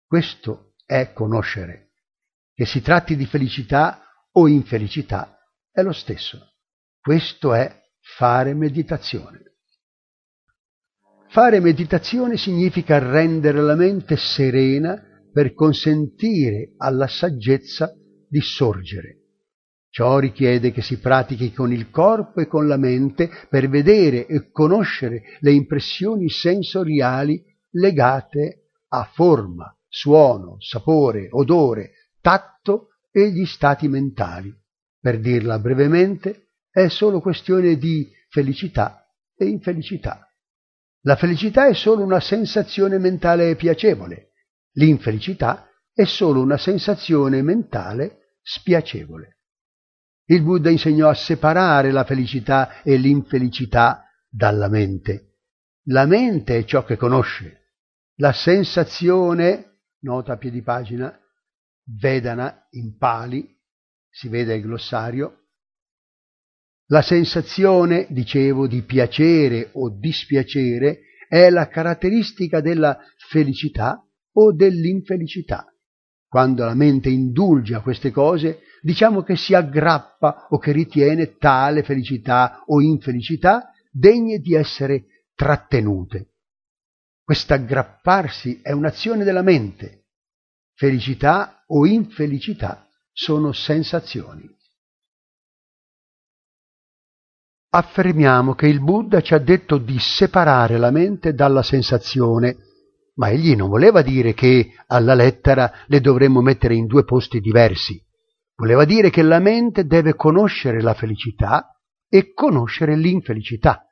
Questo 0.06 0.74
è 0.84 1.12
conoscere. 1.12 1.92
Che 2.54 2.66
si 2.66 2.80
tratti 2.80 3.16
di 3.16 3.26
felicità 3.26 4.04
o 4.32 4.46
infelicità 4.46 5.38
è 5.72 5.82
lo 5.82 5.92
stesso. 5.92 6.54
Questo 7.00 7.52
è 7.54 7.82
fare 8.00 8.54
meditazione. 8.54 9.56
Fare 11.28 11.58
meditazione 11.58 12.36
significa 12.36 12.98
rendere 13.00 13.60
la 13.60 13.74
mente 13.74 14.16
serena 14.16 15.02
per 15.32 15.52
consentire 15.52 16.74
alla 16.76 17.08
saggezza 17.08 17.92
di 18.28 18.40
sorgere. 18.40 19.23
Ciò 19.94 20.18
richiede 20.18 20.72
che 20.72 20.82
si 20.82 20.98
pratichi 20.98 21.52
con 21.52 21.72
il 21.72 21.88
corpo 21.88 22.40
e 22.40 22.48
con 22.48 22.66
la 22.66 22.76
mente 22.76 23.30
per 23.48 23.68
vedere 23.68 24.26
e 24.26 24.50
conoscere 24.50 25.22
le 25.38 25.52
impressioni 25.52 26.28
sensoriali 26.28 27.40
legate 27.70 28.70
a 28.88 29.08
forma, 29.14 29.72
suono, 29.86 30.56
sapore, 30.58 31.28
odore, 31.30 31.92
tatto 32.20 32.88
e 33.12 33.30
gli 33.30 33.46
stati 33.46 33.86
mentali. 33.86 34.52
Per 34.98 35.20
dirla 35.20 35.60
brevemente, 35.60 36.48
è 36.72 36.88
solo 36.88 37.20
questione 37.20 37.76
di 37.76 38.10
felicità 38.30 39.06
e 39.36 39.44
infelicità. 39.44 40.28
La 41.02 41.14
felicità 41.14 41.68
è 41.68 41.72
solo 41.72 42.02
una 42.02 42.18
sensazione 42.18 42.98
mentale 42.98 43.54
piacevole, 43.54 44.32
l'infelicità 44.72 45.68
è 45.92 46.02
solo 46.02 46.40
una 46.40 46.58
sensazione 46.58 47.42
mentale 47.42 48.38
spiacevole. 48.42 49.34
Il 50.26 50.42
Buddha 50.42 50.70
insegnò 50.70 51.08
a 51.08 51.14
separare 51.14 51.90
la 51.90 52.04
felicità 52.04 52.82
e 52.82 52.96
l'infelicità 52.96 54.04
dalla 54.28 54.68
mente. 54.68 55.36
La 55.88 56.06
mente 56.06 56.58
è 56.58 56.64
ciò 56.64 56.84
che 56.84 56.96
conosce. 56.96 57.72
La 58.16 58.32
sensazione, 58.32 59.80
nota 60.00 60.32
a 60.32 60.36
piedi 60.36 60.62
pagina, 60.62 61.18
Vedana 61.86 62.66
in 62.70 62.96
Pali, 62.96 63.46
si 64.08 64.28
vede 64.28 64.54
il 64.54 64.62
glossario, 64.62 65.44
la 66.88 67.02
sensazione, 67.02 68.06
dicevo, 68.10 68.66
di 68.66 68.82
piacere 68.82 69.70
o 69.72 69.90
dispiacere 69.90 71.00
è 71.28 71.48
la 71.48 71.68
caratteristica 71.68 72.60
della 72.60 72.98
felicità 73.28 74.06
o 74.32 74.54
dell'infelicità. 74.54 75.73
Quando 76.34 76.64
la 76.64 76.74
mente 76.74 77.10
indulge 77.10 77.76
a 77.76 77.80
queste 77.80 78.10
cose, 78.10 78.62
diciamo 78.82 79.22
che 79.22 79.36
si 79.36 79.54
aggrappa 79.54 80.48
o 80.50 80.58
che 80.58 80.72
ritiene 80.72 81.36
tale 81.36 81.84
felicità 81.84 82.64
o 82.66 82.80
infelicità 82.80 83.70
degne 83.88 84.38
di 84.38 84.56
essere 84.56 85.04
trattenute. 85.36 86.32
Quest'aggrapparsi 87.22 88.62
è 88.62 88.72
un'azione 88.72 89.22
della 89.22 89.42
mente. 89.42 90.06
Felicità 90.74 91.62
o 91.68 91.86
infelicità 91.86 92.88
sono 93.12 93.52
sensazioni 93.52 94.50
affermiamo 97.76 98.54
che 98.54 98.68
il 98.68 98.80
Buddha 98.80 99.20
ci 99.20 99.34
ha 99.34 99.38
detto 99.38 99.78
di 99.78 99.98
separare 99.98 100.78
la 100.78 100.92
mente 100.92 101.32
dalla 101.34 101.64
sensazione, 101.64 102.56
ma 103.14 103.30
egli 103.30 103.54
non 103.54 103.68
voleva 103.68 104.02
dire 104.02 104.34
che 104.34 104.72
alla 104.86 105.14
lettera 105.14 105.84
le 105.86 106.00
dovremmo 106.00 106.40
mettere 106.40 106.74
in 106.74 106.86
due 106.86 107.04
posti 107.04 107.40
diversi. 107.40 108.02
Voleva 108.56 108.84
dire 108.84 109.10
che 109.10 109.22
la 109.22 109.38
mente 109.38 109.86
deve 109.86 110.14
conoscere 110.14 110.80
la 110.80 110.94
felicità 110.94 111.76
e 112.08 112.32
conoscere 112.32 112.96
l'infelicità. 112.96 113.84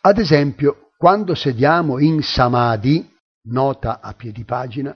Ad 0.00 0.18
esempio, 0.18 0.90
quando 0.96 1.34
sediamo 1.34 1.98
in 1.98 2.22
samadhi, 2.22 3.14
nota 3.48 4.00
a 4.00 4.12
piedi 4.14 4.44
pagina, 4.44 4.94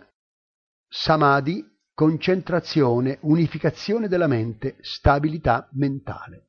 samadhi, 0.88 1.64
concentrazione, 1.94 3.18
unificazione 3.22 4.08
della 4.08 4.26
mente, 4.26 4.76
stabilità 4.80 5.68
mentale. 5.72 6.48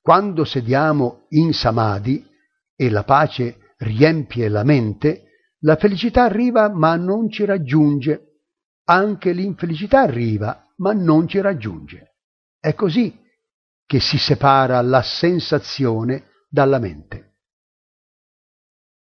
Quando 0.00 0.44
sediamo 0.44 1.26
in 1.30 1.52
samadhi 1.52 2.26
e 2.74 2.90
la 2.90 3.04
pace 3.04 3.74
riempie 3.78 4.48
la 4.48 4.64
mente, 4.64 5.31
la 5.64 5.76
felicità 5.76 6.24
arriva 6.24 6.68
ma 6.68 6.96
non 6.96 7.30
ci 7.30 7.44
raggiunge. 7.44 8.28
Anche 8.84 9.32
l'infelicità 9.32 10.00
arriva 10.00 10.66
ma 10.76 10.92
non 10.92 11.28
ci 11.28 11.40
raggiunge. 11.40 12.16
È 12.58 12.74
così 12.74 13.20
che 13.86 14.00
si 14.00 14.18
separa 14.18 14.80
la 14.80 15.02
sensazione 15.02 16.44
dalla 16.48 16.78
mente. 16.78 17.30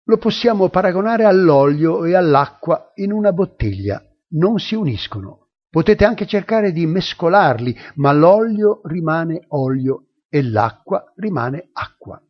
Lo 0.04 0.16
possiamo 0.16 0.68
paragonare 0.68 1.24
all'olio 1.24 2.04
e 2.04 2.14
all'acqua 2.14 2.92
in 2.94 3.12
una 3.12 3.32
bottiglia. 3.32 4.02
Non 4.30 4.58
si 4.58 4.74
uniscono. 4.74 5.50
Potete 5.68 6.04
anche 6.04 6.26
cercare 6.26 6.72
di 6.72 6.86
mescolarli, 6.86 7.76
ma 7.96 8.12
l'olio 8.12 8.80
rimane 8.84 9.44
olio 9.48 10.06
e 10.28 10.42
l'acqua 10.42 11.12
rimane 11.16 11.68
acqua, 11.72 12.20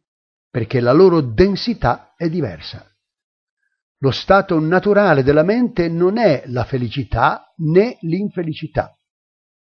perché 0.50 0.80
la 0.80 0.92
loro 0.92 1.20
densità 1.20 2.14
è 2.16 2.28
diversa. 2.28 2.87
Lo 3.98 4.10
stato 4.10 4.58
naturale 4.60 5.22
della 5.22 5.42
mente 5.42 5.88
non 5.88 6.18
è 6.18 6.44
la 6.46 6.64
felicità 6.64 7.52
né 7.56 7.98
l'infelicità. 8.02 8.96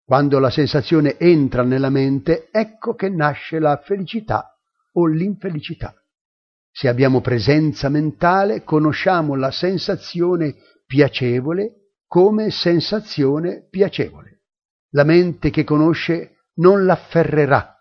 Quando 0.04 0.40
la 0.40 0.50
sensazione 0.50 1.18
entra 1.18 1.64
nella 1.64 1.90
mente, 1.90 2.50
ecco 2.52 2.94
che 2.94 3.10
nasce 3.10 3.60
la 3.60 3.78
felicità 3.84 4.58
o 4.94 5.08
l'infelicità. 5.08 5.94
Se 6.72 6.88
abbiamo 6.88 7.22
presenza 7.22 7.90
mentale, 7.90 8.64
conosciamo 8.64 9.36
la 9.36 9.52
sensazione 9.52 10.56
piacevole 10.86 11.94
come 12.06 12.52
sensazione 12.52 13.68
piacevole. 13.70 14.44
La 14.92 15.04
mente 15.04 15.50
che 15.50 15.64
conosce 15.64 16.46
non 16.56 16.86
l'afferrerà 16.86 17.72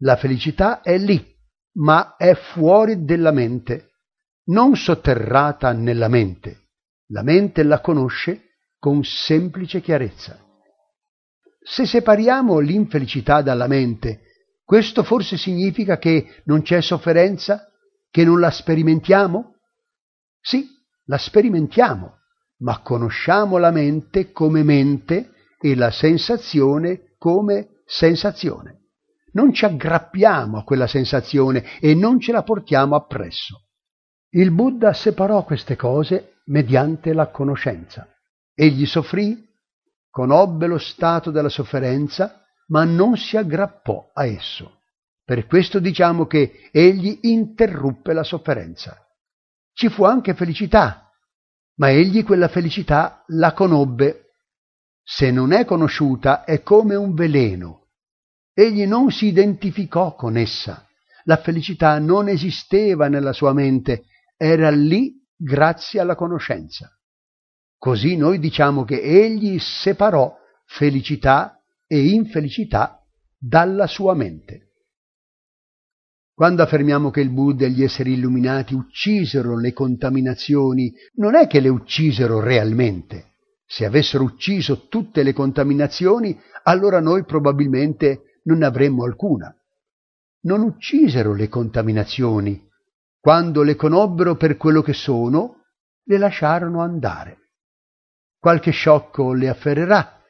la 0.00 0.16
felicità 0.16 0.82
è 0.82 0.98
lì, 0.98 1.24
ma 1.76 2.16
è 2.16 2.34
fuori 2.34 3.04
della 3.04 3.32
mente, 3.32 3.92
non 4.46 4.76
sotterrata 4.76 5.72
nella 5.72 6.08
mente. 6.08 6.68
La 7.08 7.22
mente 7.22 7.62
la 7.62 7.80
conosce 7.80 8.58
con 8.78 9.02
semplice 9.04 9.80
chiarezza. 9.80 10.38
Se 11.62 11.86
separiamo 11.86 12.58
l'infelicità 12.58 13.42
dalla 13.42 13.66
mente, 13.66 14.22
questo 14.64 15.02
forse 15.02 15.36
significa 15.36 15.98
che 15.98 16.42
non 16.44 16.62
c'è 16.62 16.80
sofferenza, 16.80 17.68
che 18.10 18.24
non 18.24 18.40
la 18.40 18.50
sperimentiamo? 18.50 19.54
Sì, 20.40 20.68
la 21.06 21.18
sperimentiamo, 21.18 22.18
ma 22.58 22.80
conosciamo 22.82 23.58
la 23.58 23.70
mente 23.70 24.32
come 24.32 24.62
mente 24.62 25.32
e 25.60 25.74
la 25.74 25.90
sensazione 25.90 27.14
come 27.18 27.80
sensazione. 27.84 28.82
Non 29.32 29.52
ci 29.52 29.64
aggrappiamo 29.64 30.58
a 30.58 30.64
quella 30.64 30.86
sensazione 30.86 31.78
e 31.80 31.94
non 31.94 32.20
ce 32.20 32.32
la 32.32 32.42
portiamo 32.42 32.94
appresso. 32.94 33.65
Il 34.36 34.50
Buddha 34.50 34.92
separò 34.92 35.44
queste 35.44 35.76
cose 35.76 36.40
mediante 36.46 37.14
la 37.14 37.28
conoscenza. 37.28 38.06
Egli 38.54 38.84
soffrì, 38.84 39.48
conobbe 40.10 40.66
lo 40.66 40.76
stato 40.76 41.30
della 41.30 41.48
sofferenza, 41.48 42.44
ma 42.66 42.84
non 42.84 43.16
si 43.16 43.38
aggrappò 43.38 44.10
a 44.12 44.26
esso. 44.26 44.80
Per 45.24 45.46
questo 45.46 45.78
diciamo 45.78 46.26
che 46.26 46.68
egli 46.70 47.18
interruppe 47.22 48.12
la 48.12 48.24
sofferenza. 48.24 48.98
Ci 49.72 49.88
fu 49.88 50.04
anche 50.04 50.34
felicità, 50.34 51.10
ma 51.76 51.88
egli 51.88 52.22
quella 52.22 52.48
felicità 52.48 53.24
la 53.28 53.54
conobbe. 53.54 54.32
Se 55.02 55.30
non 55.30 55.52
è 55.52 55.64
conosciuta 55.64 56.44
è 56.44 56.62
come 56.62 56.94
un 56.94 57.14
veleno. 57.14 57.86
Egli 58.52 58.84
non 58.84 59.10
si 59.10 59.28
identificò 59.28 60.14
con 60.14 60.36
essa. 60.36 60.86
La 61.24 61.38
felicità 61.38 61.98
non 61.98 62.28
esisteva 62.28 63.08
nella 63.08 63.32
sua 63.32 63.54
mente, 63.54 64.04
era 64.36 64.70
lì 64.70 65.14
grazie 65.36 66.00
alla 66.00 66.14
conoscenza. 66.14 66.90
Così 67.78 68.16
noi 68.16 68.38
diciamo 68.38 68.84
che 68.84 69.00
egli 69.00 69.58
separò 69.58 70.34
felicità 70.64 71.62
e 71.86 72.08
infelicità 72.08 73.00
dalla 73.38 73.86
sua 73.86 74.14
mente. 74.14 74.62
Quando 76.34 76.62
affermiamo 76.62 77.10
che 77.10 77.20
il 77.20 77.30
Buddha 77.30 77.64
e 77.64 77.70
gli 77.70 77.82
esseri 77.82 78.12
illuminati 78.12 78.74
uccisero 78.74 79.58
le 79.58 79.72
contaminazioni, 79.72 80.92
non 81.14 81.34
è 81.34 81.46
che 81.46 81.60
le 81.60 81.70
uccisero 81.70 82.40
realmente. 82.40 83.34
Se 83.64 83.86
avessero 83.86 84.24
ucciso 84.24 84.86
tutte 84.88 85.22
le 85.22 85.32
contaminazioni, 85.32 86.38
allora 86.64 87.00
noi 87.00 87.24
probabilmente 87.24 88.40
non 88.44 88.62
avremmo 88.62 89.04
alcuna. 89.04 89.54
Non 90.42 90.60
uccisero 90.60 91.34
le 91.34 91.48
contaminazioni. 91.48 92.68
Quando 93.26 93.64
le 93.64 93.74
conobbero 93.74 94.36
per 94.36 94.56
quello 94.56 94.82
che 94.82 94.92
sono, 94.92 95.64
le 96.04 96.16
lasciarono 96.16 96.80
andare. 96.80 97.38
Qualche 98.38 98.70
sciocco 98.70 99.32
le 99.32 99.48
afferrerà, 99.48 100.22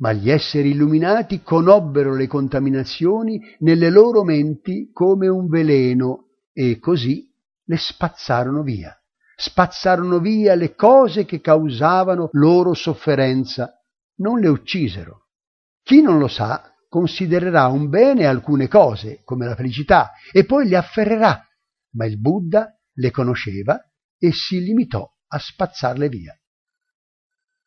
ma 0.00 0.12
gli 0.12 0.30
esseri 0.30 0.72
illuminati 0.72 1.40
conobbero 1.42 2.14
le 2.14 2.26
contaminazioni 2.26 3.40
nelle 3.60 3.88
loro 3.88 4.22
menti 4.22 4.90
come 4.92 5.28
un 5.28 5.48
veleno 5.48 6.26
e 6.52 6.78
così 6.78 7.26
le 7.64 7.78
spazzarono 7.78 8.60
via. 8.62 8.94
Spazzarono 9.34 10.18
via 10.18 10.54
le 10.54 10.74
cose 10.74 11.24
che 11.24 11.40
causavano 11.40 12.28
loro 12.32 12.74
sofferenza, 12.74 13.72
non 14.16 14.40
le 14.40 14.48
uccisero. 14.48 15.28
Chi 15.82 16.02
non 16.02 16.18
lo 16.18 16.28
sa 16.28 16.70
considererà 16.86 17.68
un 17.68 17.88
bene 17.88 18.26
alcune 18.26 18.68
cose, 18.68 19.22
come 19.24 19.46
la 19.46 19.54
felicità, 19.54 20.10
e 20.30 20.44
poi 20.44 20.68
le 20.68 20.76
afferrerà, 20.76 21.46
ma 21.92 22.06
il 22.06 22.18
Buddha 22.18 22.78
le 22.94 23.10
conosceva 23.10 23.80
e 24.18 24.32
si 24.32 24.60
limitò 24.60 25.08
a 25.28 25.38
spazzarle 25.38 26.08
via. 26.08 26.36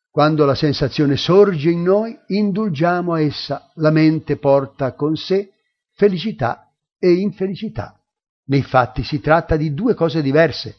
Quando 0.09 0.45
la 0.45 0.55
sensazione 0.55 1.17
sorge 1.17 1.69
in 1.69 1.83
noi, 1.83 2.17
indulgiamo 2.27 3.13
a 3.13 3.19
essa, 3.19 3.71
la 3.75 3.91
mente 3.91 4.37
porta 4.37 4.93
con 4.93 5.15
sé 5.15 5.51
felicità 5.95 6.71
e 6.97 7.11
infelicità. 7.13 8.01
Nei 8.45 8.61
fatti 8.61 9.03
si 9.03 9.19
tratta 9.19 9.57
di 9.57 9.73
due 9.73 9.93
cose 9.93 10.21
diverse. 10.21 10.77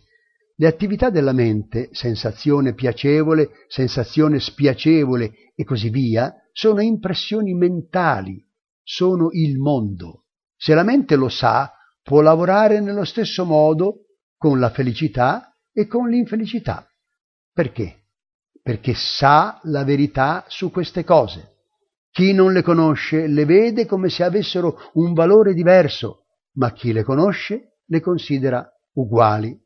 Le 0.57 0.67
attività 0.67 1.11
della 1.11 1.33
mente, 1.33 1.91
sensazione 1.93 2.73
piacevole, 2.73 3.51
sensazione 3.69 4.41
spiacevole 4.41 5.53
e 5.55 5.65
così 5.65 5.91
via, 5.91 6.35
sono 6.53 6.81
impressioni 6.81 7.53
mentali, 7.53 8.43
sono 8.83 9.29
il 9.33 9.59
mondo. 9.59 10.25
Se 10.57 10.73
la 10.73 10.83
mente 10.83 11.17
lo 11.17 11.29
sa, 11.29 11.73
può 12.07 12.21
lavorare 12.21 12.79
nello 12.79 13.05
stesso 13.05 13.45
modo 13.45 14.05
con 14.39 14.61
la 14.61 14.71
felicità 14.71 15.53
e 15.73 15.89
con 15.89 16.09
l'infelicità. 16.09 16.87
Perché? 17.53 18.05
perché 18.67 18.95
sa 18.97 19.61
la 19.63 19.85
verità 19.85 20.45
su 20.49 20.73
queste 20.73 21.05
cose. 21.05 21.53
Chi 22.11 22.33
non 22.33 22.53
le 22.53 22.63
conosce 22.63 23.29
le 23.29 23.45
vede 23.45 23.87
come 23.87 24.09
se 24.09 24.25
avessero 24.25 24.91
un 24.95 25.13
valore 25.13 25.55
diverso, 25.55 26.25
ma 26.55 26.73
chi 26.73 26.93
le 26.93 27.05
conosce 27.05 27.77
le 27.87 28.01
considera 28.01 28.69
uguali. 28.95 29.57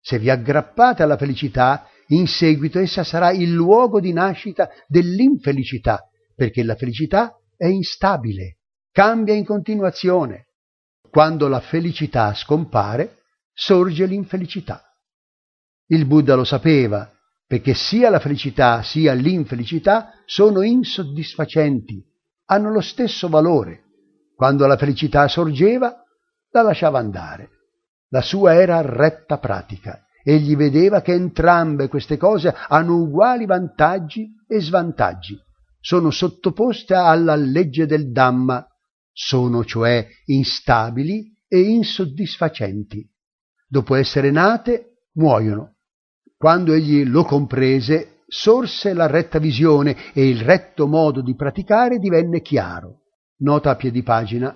Se 0.00 0.18
vi 0.18 0.30
aggrappate 0.30 1.02
alla 1.02 1.18
felicità, 1.18 1.86
in 2.06 2.26
seguito 2.26 2.78
essa 2.78 3.04
sarà 3.04 3.32
il 3.32 3.52
luogo 3.52 4.00
di 4.00 4.14
nascita 4.14 4.70
dell'infelicità, 4.86 6.08
perché 6.34 6.62
la 6.62 6.74
felicità 6.74 7.36
è 7.54 7.66
instabile, 7.66 8.60
cambia 8.90 9.34
in 9.34 9.44
continuazione. 9.44 10.51
Quando 11.12 11.46
la 11.46 11.60
felicità 11.60 12.32
scompare, 12.32 13.24
sorge 13.52 14.06
l'infelicità. 14.06 14.82
Il 15.88 16.06
Buddha 16.06 16.34
lo 16.34 16.44
sapeva 16.44 17.12
perché 17.46 17.74
sia 17.74 18.08
la 18.08 18.18
felicità 18.18 18.82
sia 18.82 19.12
l'infelicità 19.12 20.12
sono 20.24 20.62
insoddisfacenti, 20.62 22.02
hanno 22.46 22.70
lo 22.70 22.80
stesso 22.80 23.28
valore. 23.28 23.82
Quando 24.34 24.66
la 24.66 24.78
felicità 24.78 25.28
sorgeva, 25.28 26.02
la 26.48 26.62
lasciava 26.62 26.98
andare. 26.98 27.50
La 28.08 28.22
sua 28.22 28.54
era 28.54 28.80
retta 28.80 29.36
pratica. 29.36 30.06
Egli 30.24 30.56
vedeva 30.56 31.02
che 31.02 31.12
entrambe 31.12 31.88
queste 31.88 32.16
cose 32.16 32.54
hanno 32.68 32.96
uguali 32.96 33.44
vantaggi 33.44 34.30
e 34.48 34.62
svantaggi. 34.62 35.38
Sono 35.78 36.10
sottoposte 36.10 36.94
alla 36.94 37.34
legge 37.34 37.84
del 37.84 38.10
Dhamma, 38.12 38.66
sono 39.12 39.64
cioè 39.64 40.06
instabili 40.26 41.32
e 41.46 41.60
insoddisfacenti. 41.60 43.08
Dopo 43.68 43.94
essere 43.94 44.30
nate, 44.30 45.08
muoiono 45.14 45.72
quando 46.42 46.72
egli 46.72 47.04
lo 47.04 47.22
comprese, 47.22 48.24
sorse 48.26 48.94
la 48.94 49.06
retta 49.06 49.38
visione 49.38 50.12
e 50.12 50.28
il 50.28 50.40
retto 50.40 50.88
modo 50.88 51.22
di 51.22 51.36
praticare 51.36 51.98
divenne 51.98 52.40
chiaro. 52.40 53.02
Nota 53.42 53.70
a 53.70 53.76
piedi 53.76 54.02
pagina. 54.02 54.52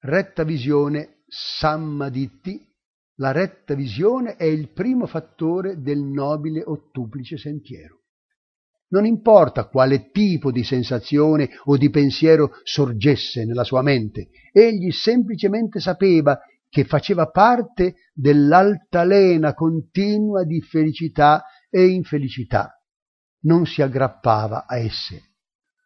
Retta 0.00 0.42
visione 0.42 1.22
Sammaditti. 1.28 2.60
La 3.18 3.30
retta 3.30 3.74
visione 3.74 4.34
è 4.34 4.42
il 4.42 4.72
primo 4.72 5.06
fattore 5.06 5.80
del 5.80 6.00
nobile 6.00 6.64
ottuplice 6.66 7.38
sentiero. 7.38 8.03
Non 8.94 9.06
importa 9.06 9.66
quale 9.66 10.12
tipo 10.12 10.52
di 10.52 10.62
sensazione 10.62 11.50
o 11.64 11.76
di 11.76 11.90
pensiero 11.90 12.52
sorgesse 12.62 13.44
nella 13.44 13.64
sua 13.64 13.82
mente, 13.82 14.28
egli 14.52 14.92
semplicemente 14.92 15.80
sapeva 15.80 16.38
che 16.68 16.84
faceva 16.84 17.28
parte 17.28 17.96
dell'altalena 18.14 19.52
continua 19.52 20.44
di 20.44 20.60
felicità 20.60 21.42
e 21.68 21.86
infelicità. 21.88 22.70
Non 23.42 23.66
si 23.66 23.82
aggrappava 23.82 24.64
a 24.68 24.78
esse. 24.78 25.32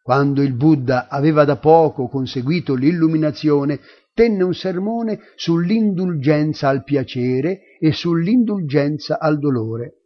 Quando 0.03 0.43
il 0.43 0.53
Buddha 0.53 1.07
aveva 1.07 1.45
da 1.45 1.57
poco 1.57 2.07
conseguito 2.09 2.75
l'illuminazione, 2.75 3.79
tenne 4.13 4.43
un 4.43 4.53
sermone 4.53 5.19
sull'indulgenza 5.35 6.67
al 6.67 6.83
piacere 6.83 7.75
e 7.79 7.91
sull'indulgenza 7.91 9.17
al 9.17 9.39
dolore. 9.39 9.98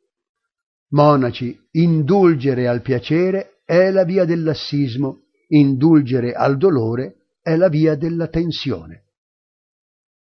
Monaci, 0.93 1.59
indulgere 1.71 2.67
al 2.67 2.81
piacere 2.81 3.61
è 3.65 3.89
la 3.89 4.03
via 4.03 4.25
dell'assismo, 4.25 5.23
indulgere 5.47 6.33
al 6.33 6.57
dolore 6.57 7.29
è 7.41 7.55
la 7.55 7.67
via 7.67 7.95
della 7.95 8.27
tensione. 8.27 9.05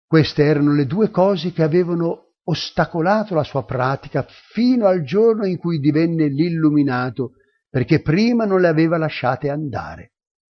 Queste 0.07 0.43
erano 0.43 0.73
le 0.73 0.87
due 0.87 1.11
cose 1.11 1.53
che 1.53 1.63
avevano 1.63 2.33
ostacolato 2.45 3.35
la 3.35 3.43
sua 3.43 3.65
pratica 3.65 4.27
fino 4.53 4.87
al 4.87 5.03
giorno 5.03 5.45
in 5.47 5.59
cui 5.59 5.79
divenne 5.79 6.29
l'illuminato, 6.29 7.33
perché 7.69 8.01
prima 8.01 8.47
non 8.47 8.61
le 8.61 8.69
aveva 8.69 8.97
lasciate 8.97 9.51
andare. 9.51 10.13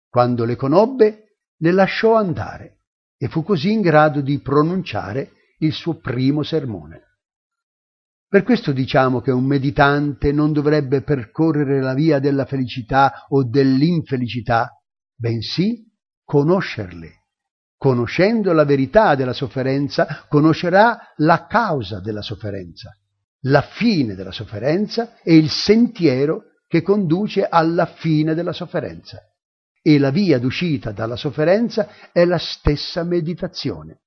Quando 0.08 0.46
le 0.46 0.56
conobbe, 0.56 1.38
le 1.58 1.72
lasciò 1.72 2.14
andare 2.14 2.82
e 3.18 3.28
fu 3.28 3.44
così 3.44 3.72
in 3.72 3.82
grado 3.82 4.22
di 4.22 4.38
pronunciare 4.40 5.32
il 5.60 5.74
suo 5.74 5.96
primo 5.96 6.44
sermone. 6.44 7.15
Per 8.28 8.44
questo 8.44 8.72
diciamo 8.72 9.22
che 9.22 9.32
un 9.32 9.46
meditante 9.46 10.32
non 10.32 10.52
dovrebbe 10.52 11.02
percorrere 11.02 11.82
la 11.82 11.94
via 11.94 12.20
della 12.20 12.46
felicità 12.46 13.26
o 13.30 13.44
dell'infelicità, 13.48 14.82
bensì 15.16 15.86
conoscerle 16.24 17.26
Conoscendo 17.78 18.54
la 18.54 18.64
verità 18.64 19.16
della 19.16 19.34
sofferenza, 19.34 20.26
conoscerà 20.28 21.14
la 21.18 21.46
causa 21.46 22.00
della 22.00 22.22
sofferenza. 22.22 22.98
la 23.48 23.62
fine 23.62 24.16
della 24.16 24.32
sofferenza 24.32 25.18
e 25.22 25.36
il 25.36 25.52
sentiero 25.52 26.46
che 26.68 26.82
conduce 26.82 27.46
alla 27.48 27.86
fine 27.86 28.34
della 28.34 28.54
sofferenza. 28.54 29.20
E 29.84 30.00
la 30.00 30.10
via 30.10 30.40
d'uscita 30.40 30.92
dalla 30.92 31.16
sofferenza 31.16 31.88
è 32.12 32.26
la 32.26 32.40
stessa 32.40 33.04
meditazione. 33.04 34.00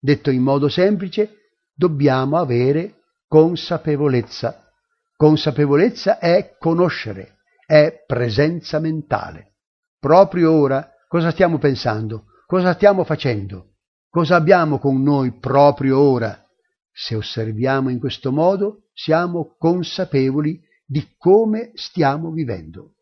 Detto 0.00 0.30
in 0.30 0.42
modo 0.42 0.68
semplice, 0.68 1.52
dobbiamo 1.72 2.38
avere 2.38 3.01
consapevolezza. 3.32 4.70
Consapevolezza 5.16 6.18
è 6.18 6.56
conoscere, 6.58 7.38
è 7.64 8.04
presenza 8.06 8.78
mentale. 8.78 9.54
Proprio 9.98 10.52
ora 10.52 10.86
cosa 11.08 11.30
stiamo 11.30 11.56
pensando? 11.56 12.26
Cosa 12.44 12.74
stiamo 12.74 13.04
facendo? 13.04 13.76
Cosa 14.10 14.36
abbiamo 14.36 14.78
con 14.78 15.02
noi 15.02 15.32
proprio 15.38 15.98
ora? 15.98 16.46
Se 16.92 17.14
osserviamo 17.14 17.88
in 17.88 17.98
questo 17.98 18.32
modo, 18.32 18.88
siamo 18.92 19.56
consapevoli 19.56 20.60
di 20.84 21.14
come 21.16 21.70
stiamo 21.72 22.32
vivendo. 22.32 22.96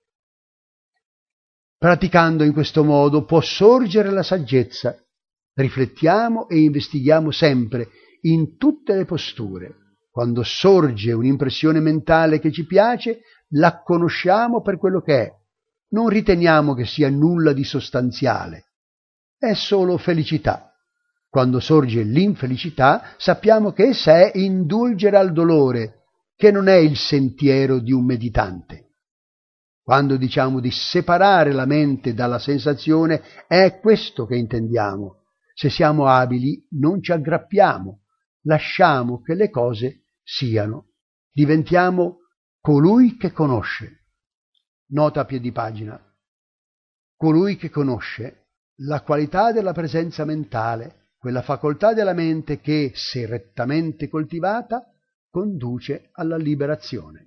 Praticando 1.77 2.45
in 2.45 2.53
questo 2.53 2.85
modo 2.85 3.25
può 3.25 3.41
sorgere 3.41 4.11
la 4.11 4.23
saggezza. 4.23 4.97
Riflettiamo 5.55 6.49
e 6.49 6.61
investighiamo 6.61 7.33
sempre, 7.33 7.89
in 8.21 8.57
tutte 8.59 8.95
le 8.95 9.05
posture. 9.05 9.80
Quando 10.11 10.43
sorge 10.43 11.13
un'impressione 11.13 11.79
mentale 11.79 12.41
che 12.41 12.51
ci 12.51 12.67
piace, 12.67 13.21
la 13.51 13.81
conosciamo 13.83 14.61
per 14.61 14.77
quello 14.77 15.01
che 15.01 15.23
è. 15.23 15.33
Non 15.91 16.09
riteniamo 16.09 16.75
che 16.75 16.85
sia 16.85 17.09
nulla 17.09 17.53
di 17.53 17.65
sostanziale. 17.65 18.65
È 19.39 19.53
solo 19.55 19.97
felicità. 19.99 20.73
Quando 21.29 21.61
sorge 21.61 22.03
l'infelicità, 22.03 23.15
sappiamo 23.17 23.73
che 23.73 23.89
essa 23.89 24.19
è 24.19 24.33
indulgere 24.35 25.17
al 25.17 25.33
dolore, 25.33 26.07
che 26.35 26.51
non 26.51 26.67
è 26.67 26.75
il 26.75 26.97
sentiero 26.97 27.79
di 27.79 27.93
un 27.93 28.05
meditante. 28.05 28.89
Quando 29.83 30.17
diciamo 30.17 30.59
di 30.59 30.71
separare 30.71 31.53
la 31.53 31.67
mente 31.67 32.15
dalla 32.15 32.39
sensazione, 32.39 33.23
è 33.47 33.79
questo 33.81 34.27
che 34.27 34.37
intendiamo. 34.37 35.23
Se 35.55 35.71
siamo 35.71 36.07
abili, 36.07 36.67
non 36.71 37.01
ci 37.03 37.13
aggrappiamo, 37.13 38.01
lasciamo 38.43 39.21
che 39.21 39.35
le 39.35 39.51
cose 39.51 40.00
siano. 40.31 40.93
Diventiamo 41.33 42.19
colui 42.61 43.17
che 43.17 43.33
conosce. 43.33 44.05
Nota 44.91 45.21
a 45.21 45.25
piedi 45.25 45.51
pagina. 45.51 46.01
Colui 47.17 47.57
che 47.57 47.69
conosce 47.69 48.47
la 48.83 49.03
qualità 49.03 49.53
della 49.53 49.73
presenza 49.73 50.25
mentale 50.25 51.09
quella 51.19 51.43
facoltà 51.43 51.93
della 51.93 52.15
mente 52.15 52.61
che, 52.61 52.93
se 52.95 53.27
rettamente 53.27 54.09
coltivata, 54.09 54.87
conduce 55.29 56.09
alla 56.13 56.37
liberazione. 56.37 57.27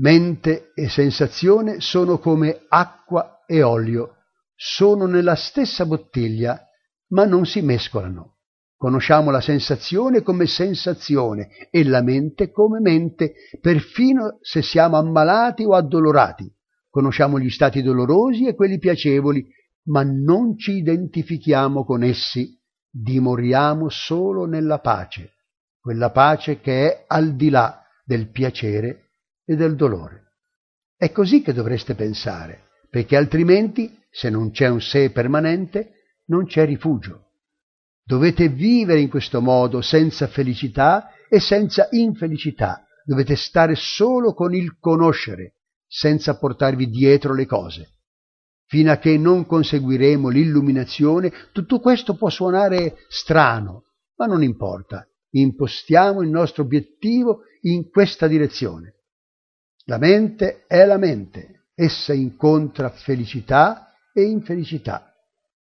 Mente 0.00 0.72
e 0.74 0.88
sensazione 0.88 1.80
sono 1.80 2.18
come 2.18 2.66
acqua 2.68 3.44
e 3.46 3.62
olio, 3.62 4.16
sono 4.54 5.06
nella 5.06 5.34
stessa 5.34 5.86
bottiglia, 5.86 6.62
ma 7.08 7.24
non 7.24 7.46
si 7.46 7.62
mescolano. 7.62 8.37
Conosciamo 8.78 9.32
la 9.32 9.40
sensazione 9.40 10.22
come 10.22 10.46
sensazione 10.46 11.48
e 11.68 11.82
la 11.82 12.00
mente 12.00 12.52
come 12.52 12.78
mente, 12.78 13.34
perfino 13.60 14.38
se 14.40 14.62
siamo 14.62 14.96
ammalati 14.96 15.64
o 15.64 15.74
addolorati. 15.74 16.48
Conosciamo 16.88 17.40
gli 17.40 17.50
stati 17.50 17.82
dolorosi 17.82 18.46
e 18.46 18.54
quelli 18.54 18.78
piacevoli, 18.78 19.44
ma 19.86 20.04
non 20.04 20.56
ci 20.56 20.76
identifichiamo 20.76 21.84
con 21.84 22.04
essi 22.04 22.56
dimoriamo 22.88 23.88
solo 23.88 24.46
nella 24.46 24.78
pace, 24.78 25.34
quella 25.80 26.10
pace 26.10 26.60
che 26.60 26.86
è 26.86 27.04
al 27.08 27.34
di 27.34 27.50
là 27.50 27.82
del 28.04 28.30
piacere 28.30 29.14
e 29.44 29.56
del 29.56 29.74
dolore. 29.74 30.34
È 30.96 31.10
così 31.10 31.42
che 31.42 31.52
dovreste 31.52 31.96
pensare, 31.96 32.68
perché 32.88 33.16
altrimenti, 33.16 33.98
se 34.08 34.30
non 34.30 34.52
c'è 34.52 34.68
un 34.68 34.80
sé 34.80 35.10
permanente, 35.10 35.94
non 36.26 36.46
c'è 36.46 36.64
rifugio. 36.64 37.27
Dovete 38.08 38.48
vivere 38.48 39.00
in 39.00 39.10
questo 39.10 39.42
modo 39.42 39.82
senza 39.82 40.28
felicità 40.28 41.10
e 41.28 41.40
senza 41.40 41.88
infelicità. 41.90 42.86
Dovete 43.04 43.36
stare 43.36 43.74
solo 43.74 44.32
con 44.32 44.54
il 44.54 44.78
conoscere, 44.78 45.56
senza 45.86 46.38
portarvi 46.38 46.88
dietro 46.88 47.34
le 47.34 47.44
cose 47.44 47.92
fino 48.68 48.92
a 48.92 48.98
che 48.98 49.16
non 49.16 49.46
conseguiremo 49.46 50.28
l'illuminazione, 50.28 51.32
tutto 51.52 51.80
questo 51.80 52.16
può 52.16 52.28
suonare 52.28 52.98
strano, 53.08 53.84
ma 54.16 54.26
non 54.26 54.42
importa, 54.42 55.08
impostiamo 55.30 56.20
il 56.20 56.28
nostro 56.28 56.64
obiettivo 56.64 57.44
in 57.62 57.88
questa 57.88 58.26
direzione. 58.26 58.96
La 59.86 59.96
mente 59.96 60.66
è 60.66 60.84
la 60.84 60.98
mente, 60.98 61.68
essa 61.74 62.12
incontra 62.12 62.90
felicità 62.90 63.94
e 64.12 64.24
infelicità 64.24 65.07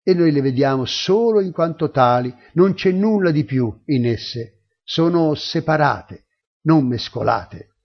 e 0.04 0.14
noi 0.14 0.32
le 0.32 0.42
vediamo 0.42 0.86
solo 0.86 1.42
in 1.42 1.52
quanto 1.52 1.92
tali, 1.92 2.34
non 2.54 2.74
c'è 2.74 2.92
nulla 2.92 3.32
di 3.32 3.44
più 3.44 3.82
in 3.86 4.06
esse, 4.06 4.62
sono 4.84 5.36
separate, 5.36 6.26
non 6.64 6.88
mescolate. 6.88 7.76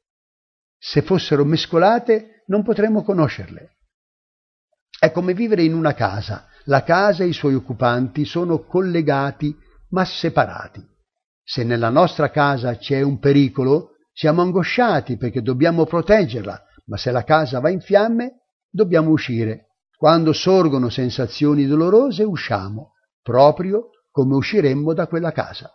Se 0.78 1.02
fossero 1.02 1.44
mescolate 1.44 2.44
non 2.46 2.62
potremmo 2.62 3.02
conoscerle. 3.02 3.76
È 4.98 5.10
come 5.10 5.34
vivere 5.34 5.62
in 5.62 5.74
una 5.74 5.94
casa. 5.94 6.46
La 6.64 6.82
casa 6.82 7.22
e 7.22 7.28
i 7.28 7.32
suoi 7.32 7.54
occupanti 7.54 8.24
sono 8.24 8.64
collegati 8.64 9.56
ma 9.90 10.04
separati. 10.04 10.84
Se 11.42 11.62
nella 11.62 11.90
nostra 11.90 12.30
casa 12.30 12.76
c'è 12.76 13.02
un 13.02 13.18
pericolo, 13.18 13.96
siamo 14.12 14.42
angosciati 14.42 15.16
perché 15.16 15.42
dobbiamo 15.42 15.84
proteggerla, 15.84 16.64
ma 16.86 16.96
se 16.96 17.10
la 17.10 17.22
casa 17.22 17.60
va 17.60 17.68
in 17.68 17.80
fiamme, 17.80 18.46
dobbiamo 18.68 19.10
uscire. 19.10 19.65
Quando 19.96 20.32
sorgono 20.32 20.90
sensazioni 20.90 21.66
dolorose, 21.66 22.22
usciamo, 22.22 22.92
proprio 23.22 23.90
come 24.10 24.34
usciremmo 24.34 24.92
da 24.92 25.06
quella 25.06 25.32
casa. 25.32 25.70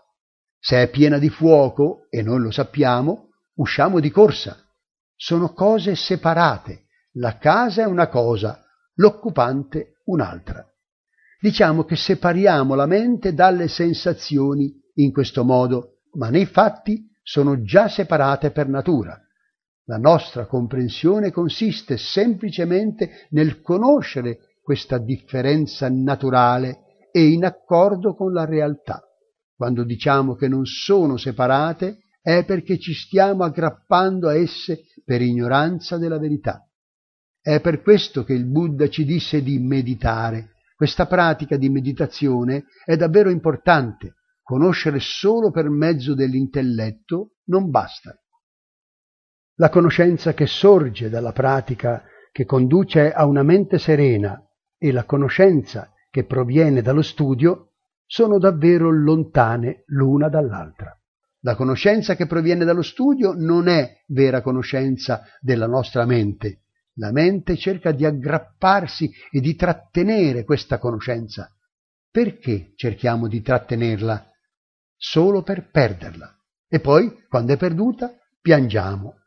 Se 0.60 0.82
è 0.82 0.90
piena 0.90 1.18
di 1.18 1.30
fuoco, 1.30 2.08
e 2.10 2.22
noi 2.22 2.40
lo 2.40 2.52
sappiamo, 2.52 3.30
usciamo 3.56 4.00
di 4.00 4.12
corsa. 4.12 4.58
Sono 5.16 5.54
cose 5.54 5.96
separate. 5.96 6.86
La 7.14 7.38
casa 7.38 7.82
è 7.82 7.86
una 7.86 8.08
cosa, 8.08 8.64
l'occupante 8.96 10.02
un'altra. 10.06 10.66
Diciamo 11.40 11.84
che 11.84 11.96
separiamo 11.96 12.76
la 12.76 12.86
mente 12.86 13.34
dalle 13.34 13.68
sensazioni 13.68 14.72
in 14.96 15.12
questo 15.12 15.44
modo, 15.44 16.02
ma 16.14 16.30
nei 16.30 16.46
fatti 16.46 17.10
sono 17.24 17.64
già 17.64 17.88
separate 17.88 18.52
per 18.52 18.68
natura. 18.68 19.20
La 19.92 19.98
nostra 19.98 20.46
comprensione 20.46 21.32
consiste 21.32 21.98
semplicemente 21.98 23.28
nel 23.32 23.60
conoscere 23.60 24.56
questa 24.62 24.98
differenza 24.98 25.90
naturale 25.90 27.10
e 27.12 27.28
in 27.28 27.44
accordo 27.44 28.16
con 28.16 28.32
la 28.32 28.46
realtà. 28.46 29.04
Quando 29.54 29.84
diciamo 29.84 30.36
che 30.36 30.48
non 30.48 30.64
sono 30.64 31.18
separate 31.18 32.04
è 32.22 32.46
perché 32.46 32.80
ci 32.80 32.94
stiamo 32.94 33.44
aggrappando 33.44 34.30
a 34.30 34.36
esse 34.38 34.84
per 35.04 35.22
ignoranza 35.22 35.98
della 35.98 36.20
verità. 36.20 36.66
È 37.42 37.60
per 37.60 37.82
questo 37.82 38.24
che 38.24 38.32
il 38.32 38.46
Buddha 38.46 38.88
ci 38.88 39.04
disse 39.04 39.44
di 39.44 39.60
meditare. 39.60 40.52
Questa 40.74 41.06
pratica 41.06 41.58
di 41.58 41.68
meditazione 41.68 42.64
è 42.86 42.96
davvero 42.96 43.30
importante. 43.30 44.14
Conoscere 44.42 45.00
solo 45.02 45.52
per 45.52 45.68
mezzo 45.68 46.16
dell'intelletto 46.16 47.34
non 47.48 47.70
basta. 47.70 48.16
La 49.56 49.70
conoscenza 49.70 50.34
che 50.34 50.48
sorge 50.48 51.10
dalla 51.10 51.32
pratica 51.32 52.04
che 52.32 52.46
conduce 52.46 53.12
a 53.12 53.26
una 53.26 53.44
mente 53.44 53.78
serena 53.78 54.42
e 54.78 54.92
la 54.92 55.04
conoscenza 55.04 55.92
che 56.10 56.26
proviene 56.26 56.82
dallo 56.82 57.02
studio 57.02 57.74
sono 58.06 58.40
davvero 58.40 58.90
lontane 58.90 59.84
l'una 59.88 60.30
dall'altra. 60.30 60.98
La 61.42 61.56
conoscenza 61.56 62.16
che 62.16 62.28
proviene 62.28 62.66
dallo 62.66 62.82
studio 62.82 63.34
non 63.34 63.68
è 63.68 64.02
vera 64.08 64.42
conoscenza 64.42 65.24
della 65.40 65.68
nostra 65.68 66.06
mente, 66.06 66.64
la 66.96 67.12
mente 67.12 67.56
cerca 67.58 67.92
di 67.92 68.06
aggrapparsi 68.06 69.12
e 69.32 69.40
di 69.40 69.56
trattenere 69.56 70.44
questa 70.44 70.78
conoscenza. 70.78 71.50
Perché 72.10 72.74
cerchiamo 72.76 73.28
di 73.28 73.42
trattenerla? 73.42 74.30
Solo 74.98 75.42
per 75.42 75.70
perderla. 75.72 76.36
E 76.68 76.80
poi, 76.80 77.26
quando 77.28 77.54
è 77.54 77.58
perduta, 77.58 78.14
piangiamo. 78.42 79.21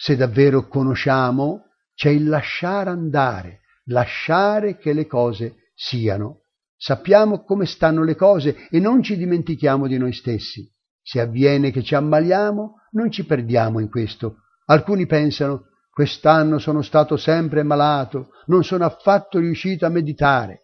Se 0.00 0.14
davvero 0.14 0.68
conosciamo, 0.68 1.64
c'è 1.94 2.10
il 2.10 2.28
lasciare 2.28 2.90
andare, 2.90 3.62
lasciare 3.86 4.76
che 4.76 4.92
le 4.92 5.06
cose 5.08 5.72
siano. 5.74 6.42
Sappiamo 6.76 7.42
come 7.42 7.66
stanno 7.66 8.04
le 8.04 8.14
cose 8.14 8.68
e 8.70 8.78
non 8.78 9.02
ci 9.02 9.16
dimentichiamo 9.16 9.88
di 9.88 9.98
noi 9.98 10.12
stessi. 10.12 10.72
Se 11.02 11.18
avviene 11.18 11.72
che 11.72 11.82
ci 11.82 11.96
ammaliamo, 11.96 12.74
non 12.92 13.10
ci 13.10 13.26
perdiamo 13.26 13.80
in 13.80 13.90
questo. 13.90 14.42
Alcuni 14.66 15.06
pensano 15.06 15.64
Quest'anno 15.98 16.60
sono 16.60 16.82
stato 16.82 17.16
sempre 17.16 17.64
malato, 17.64 18.28
non 18.46 18.62
sono 18.62 18.84
affatto 18.84 19.40
riuscito 19.40 19.84
a 19.84 19.88
meditare. 19.88 20.60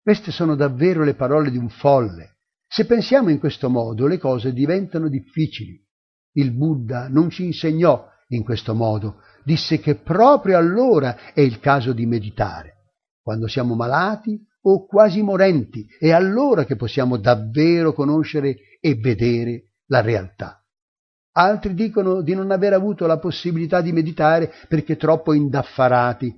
Queste 0.00 0.30
sono 0.30 0.54
davvero 0.54 1.02
le 1.02 1.14
parole 1.14 1.50
di 1.50 1.56
un 1.56 1.68
folle. 1.68 2.36
Se 2.68 2.86
pensiamo 2.86 3.30
in 3.30 3.40
questo 3.40 3.68
modo 3.68 4.06
le 4.06 4.16
cose 4.16 4.52
diventano 4.52 5.08
difficili. 5.08 5.84
Il 6.34 6.52
Buddha 6.52 7.08
non 7.08 7.30
ci 7.30 7.46
insegnò 7.46 8.06
in 8.28 8.44
questo 8.44 8.74
modo, 8.74 9.22
disse 9.44 9.78
che 9.78 9.96
proprio 9.96 10.58
allora 10.58 11.32
è 11.32 11.40
il 11.40 11.60
caso 11.60 11.92
di 11.92 12.06
meditare, 12.06 12.92
quando 13.22 13.46
siamo 13.46 13.74
malati 13.74 14.38
o 14.62 14.86
quasi 14.86 15.22
morenti, 15.22 15.86
è 15.98 16.10
allora 16.10 16.64
che 16.64 16.76
possiamo 16.76 17.16
davvero 17.16 17.92
conoscere 17.92 18.56
e 18.80 18.94
vedere 18.94 19.70
la 19.86 20.00
realtà. 20.00 20.62
Altri 21.32 21.74
dicono 21.74 22.20
di 22.20 22.34
non 22.34 22.50
aver 22.50 22.72
avuto 22.72 23.06
la 23.06 23.18
possibilità 23.18 23.80
di 23.80 23.92
meditare 23.92 24.52
perché 24.66 24.96
troppo 24.96 25.32
indaffarati. 25.32 26.34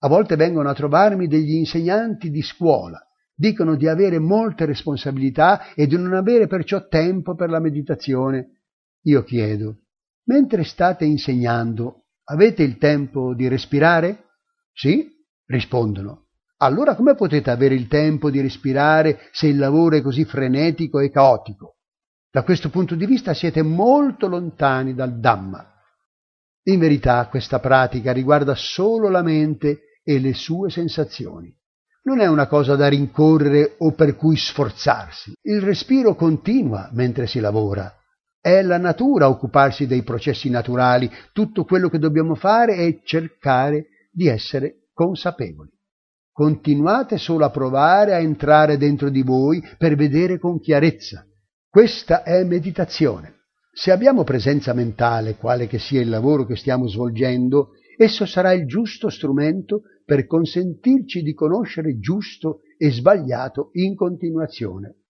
A 0.00 0.08
volte 0.08 0.36
vengono 0.36 0.68
a 0.68 0.74
trovarmi 0.74 1.26
degli 1.26 1.54
insegnanti 1.54 2.30
di 2.30 2.42
scuola, 2.42 3.00
dicono 3.34 3.76
di 3.76 3.88
avere 3.88 4.18
molte 4.18 4.66
responsabilità 4.66 5.74
e 5.74 5.86
di 5.86 5.96
non 5.96 6.12
avere 6.12 6.46
perciò 6.46 6.86
tempo 6.86 7.34
per 7.34 7.48
la 7.48 7.60
meditazione. 7.60 8.60
Io 9.04 9.22
chiedo, 9.22 9.85
mentre 10.26 10.64
state 10.64 11.04
insegnando, 11.04 12.04
avete 12.24 12.62
il 12.62 12.78
tempo 12.78 13.34
di 13.34 13.48
respirare? 13.48 14.24
Sì, 14.72 15.08
rispondono. 15.46 16.26
Allora 16.58 16.94
come 16.94 17.14
potete 17.14 17.50
avere 17.50 17.74
il 17.74 17.86
tempo 17.86 18.30
di 18.30 18.40
respirare 18.40 19.28
se 19.32 19.46
il 19.46 19.58
lavoro 19.58 19.96
è 19.96 20.02
così 20.02 20.24
frenetico 20.24 21.00
e 21.00 21.10
caotico? 21.10 21.76
Da 22.30 22.42
questo 22.42 22.70
punto 22.70 22.94
di 22.94 23.06
vista 23.06 23.34
siete 23.34 23.62
molto 23.62 24.26
lontani 24.26 24.94
dal 24.94 25.18
Dhamma. 25.18 25.72
In 26.64 26.78
verità 26.78 27.26
questa 27.28 27.60
pratica 27.60 28.12
riguarda 28.12 28.54
solo 28.54 29.08
la 29.08 29.22
mente 29.22 30.00
e 30.02 30.18
le 30.18 30.34
sue 30.34 30.70
sensazioni. 30.70 31.54
Non 32.04 32.20
è 32.20 32.26
una 32.26 32.46
cosa 32.46 32.76
da 32.76 32.88
rincorrere 32.88 33.76
o 33.78 33.92
per 33.92 34.16
cui 34.16 34.36
sforzarsi. 34.36 35.34
Il 35.42 35.60
respiro 35.60 36.14
continua 36.14 36.88
mentre 36.92 37.26
si 37.26 37.40
lavora. 37.40 37.92
È 38.40 38.62
la 38.62 38.78
natura 38.78 39.28
occuparsi 39.28 39.86
dei 39.86 40.02
processi 40.02 40.50
naturali. 40.50 41.10
Tutto 41.32 41.64
quello 41.64 41.88
che 41.88 41.98
dobbiamo 41.98 42.34
fare 42.34 42.76
è 42.76 43.00
cercare 43.02 43.86
di 44.10 44.28
essere 44.28 44.88
consapevoli. 44.92 45.70
Continuate 46.32 47.18
solo 47.18 47.44
a 47.44 47.50
provare 47.50 48.14
a 48.14 48.20
entrare 48.20 48.76
dentro 48.76 49.08
di 49.08 49.22
voi 49.22 49.62
per 49.78 49.96
vedere 49.96 50.38
con 50.38 50.60
chiarezza. 50.60 51.26
Questa 51.68 52.22
è 52.22 52.44
meditazione. 52.44 53.34
Se 53.72 53.90
abbiamo 53.90 54.24
presenza 54.24 54.72
mentale, 54.72 55.36
quale 55.36 55.66
che 55.66 55.78
sia 55.78 56.00
il 56.00 56.08
lavoro 56.08 56.46
che 56.46 56.56
stiamo 56.56 56.88
svolgendo, 56.88 57.72
esso 57.98 58.24
sarà 58.24 58.52
il 58.52 58.66
giusto 58.66 59.10
strumento 59.10 59.82
per 60.04 60.26
consentirci 60.26 61.22
di 61.22 61.34
conoscere 61.34 61.98
giusto 61.98 62.60
e 62.78 62.90
sbagliato 62.90 63.70
in 63.72 63.94
continuazione. 63.94 65.05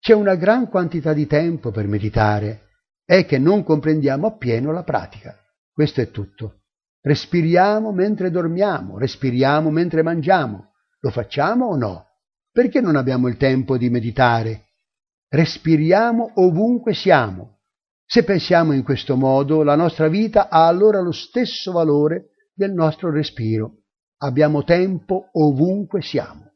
C'è 0.00 0.14
una 0.14 0.34
gran 0.34 0.68
quantità 0.70 1.12
di 1.12 1.26
tempo 1.26 1.70
per 1.70 1.86
meditare, 1.86 2.68
è 3.04 3.26
che 3.26 3.38
non 3.38 3.62
comprendiamo 3.62 4.26
appieno 4.26 4.72
la 4.72 4.82
pratica. 4.82 5.36
Questo 5.70 6.00
è 6.00 6.10
tutto. 6.10 6.62
Respiriamo 7.02 7.92
mentre 7.92 8.30
dormiamo, 8.30 8.96
respiriamo 8.96 9.70
mentre 9.70 10.02
mangiamo. 10.02 10.72
Lo 11.00 11.10
facciamo 11.10 11.66
o 11.66 11.76
no? 11.76 12.06
Perché 12.50 12.80
non 12.80 12.96
abbiamo 12.96 13.28
il 13.28 13.36
tempo 13.36 13.76
di 13.76 13.90
meditare? 13.90 14.68
Respiriamo 15.28 16.32
ovunque 16.34 16.94
siamo. 16.94 17.58
Se 18.06 18.24
pensiamo 18.24 18.72
in 18.72 18.82
questo 18.82 19.16
modo, 19.16 19.62
la 19.62 19.76
nostra 19.76 20.08
vita 20.08 20.48
ha 20.48 20.66
allora 20.66 21.00
lo 21.00 21.12
stesso 21.12 21.72
valore 21.72 22.30
del 22.54 22.72
nostro 22.72 23.10
respiro. 23.10 23.82
Abbiamo 24.22 24.64
tempo 24.64 25.28
ovunque 25.32 26.00
siamo. 26.00 26.49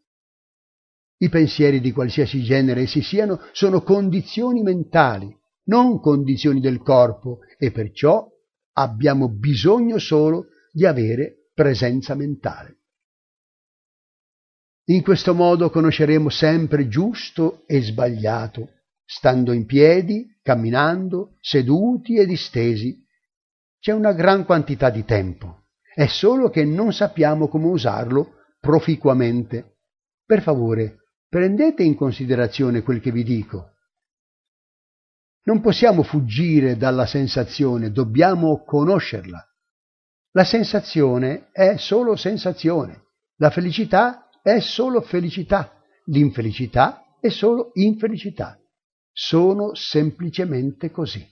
I 1.19 1.29
pensieri 1.29 1.81
di 1.81 1.93
qualsiasi 1.93 2.43
genere 2.43 2.83
essi 2.83 3.03
siano 3.03 3.41
sono 3.53 3.83
condizioni 3.83 4.63
mentali, 4.63 5.35
non 5.67 6.01
condizioni 6.01 6.61
del 6.61 6.81
corpo, 6.81 7.39
e 7.59 7.71
perciò 7.71 8.27
abbiamo 8.73 9.29
bisogno 9.29 9.99
solo 9.99 10.47
di 10.73 10.85
avere 10.85 11.51
presenza 11.55 12.15
mentale. 12.15 12.79
In 14.87 15.03
questo 15.03 15.33
modo 15.33 15.71
conosceremo 15.71 16.29
sempre 16.29 16.89
giusto 16.89 17.63
e 17.67 17.81
sbagliato, 17.81 18.69
stando 19.05 19.53
in 19.53 19.65
piedi, 19.65 20.27
camminando, 20.43 21.37
seduti 21.41 22.17
e 22.17 22.27
distesi. 22.27 23.03
C'è 23.79 23.93
una 23.93 24.13
gran 24.13 24.45
quantità 24.45 24.91
di 24.91 25.05
tempo, 25.05 25.69
è 25.95 26.07
solo 26.07 26.51
che 26.51 26.65
non 26.65 26.93
sappiamo 26.93 27.49
come 27.49 27.67
usarlo 27.67 28.35
proficuamente. 28.61 29.77
Per 30.27 30.43
favore, 30.43 31.04
prendete 31.35 31.83
in 31.83 31.97
considerazione 31.97 32.83
quel 32.83 33.01
che 33.01 33.11
vi 33.11 33.25
dico 33.25 33.73
non 35.47 35.61
possiamo 35.61 36.05
fuggire 36.05 36.77
dalla 36.77 37.07
sensazione, 37.07 37.91
dobbiamo 37.91 38.63
conoscerla. 38.63 39.45
La 40.31 40.45
sensazione 40.45 41.49
è 41.51 41.77
solo 41.77 42.15
sensazione, 42.15 43.09
la 43.39 43.51
felicità 43.51 44.29
è 44.43 44.61
solo 44.61 45.01
felicità, 45.01 45.83
l'infelicità 46.05 47.03
è 47.21 47.31
solo 47.31 47.73
infelicità. 47.75 48.57
Sono 49.13 49.75
semplicemente 49.75 50.93
così. 50.93 51.29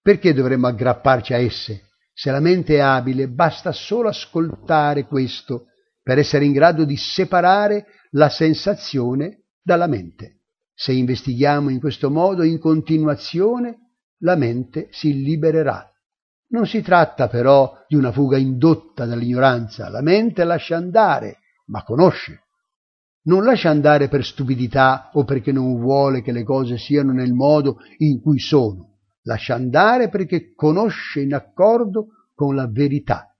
Perché 0.00 0.32
dovremmo 0.32 0.68
aggrapparci 0.68 1.34
a 1.34 1.38
esse? 1.38 1.88
Se 2.14 2.30
la 2.30 2.40
mente 2.40 2.76
è 2.76 2.80
abile, 2.80 3.28
basta 3.28 3.72
solo 3.72 4.08
ascoltare 4.08 5.06
questo 5.06 5.66
per 6.04 6.18
essere 6.18 6.44
in 6.44 6.52
grado 6.52 6.84
di 6.84 6.96
separare 6.96 7.86
la 8.10 8.28
sensazione 8.28 9.46
dalla 9.62 9.86
mente. 9.86 10.42
Se 10.74 10.92
investighiamo 10.92 11.70
in 11.70 11.80
questo 11.80 12.10
modo 12.10 12.42
in 12.42 12.58
continuazione, 12.58 13.94
la 14.18 14.36
mente 14.36 14.88
si 14.90 15.22
libererà. 15.22 15.90
Non 16.48 16.66
si 16.66 16.82
tratta 16.82 17.28
però 17.28 17.84
di 17.88 17.96
una 17.96 18.12
fuga 18.12 18.36
indotta 18.36 19.06
dall'ignoranza, 19.06 19.88
la 19.88 20.02
mente 20.02 20.44
lascia 20.44 20.76
andare, 20.76 21.38
ma 21.66 21.82
conosce. 21.82 22.42
Non 23.22 23.42
lascia 23.42 23.70
andare 23.70 24.08
per 24.08 24.24
stupidità 24.24 25.08
o 25.14 25.24
perché 25.24 25.52
non 25.52 25.80
vuole 25.80 26.20
che 26.20 26.32
le 26.32 26.44
cose 26.44 26.76
siano 26.76 27.12
nel 27.12 27.32
modo 27.32 27.78
in 27.98 28.20
cui 28.20 28.38
sono, 28.38 28.98
lascia 29.22 29.54
andare 29.54 30.10
perché 30.10 30.52
conosce 30.54 31.22
in 31.22 31.32
accordo 31.32 32.08
con 32.34 32.54
la 32.54 32.68
verità. 32.70 33.33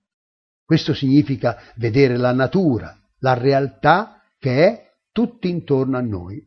Questo 0.65 0.95
significa 0.95 1.59
vedere 1.77 2.17
la 2.17 2.33
natura, 2.33 2.97
la 3.19 3.35
realtà 3.35 4.23
che 4.39 4.67
è 4.67 4.91
tutto 5.13 5.47
intorno 5.47 5.97
a 5.97 6.01
noi. 6.01 6.43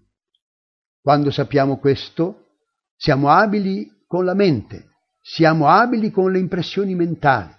Quando 1.02 1.32
sappiamo 1.32 1.78
questo, 1.78 2.48
siamo 2.96 3.30
abili 3.30 3.90
con 4.08 4.26
la 4.26 4.34
mente, 4.34 4.90
siamo 5.22 5.68
abili 5.68 6.10
con 6.10 6.32
le 6.32 6.40
impressioni 6.40 6.96
mentali. 6.96 7.54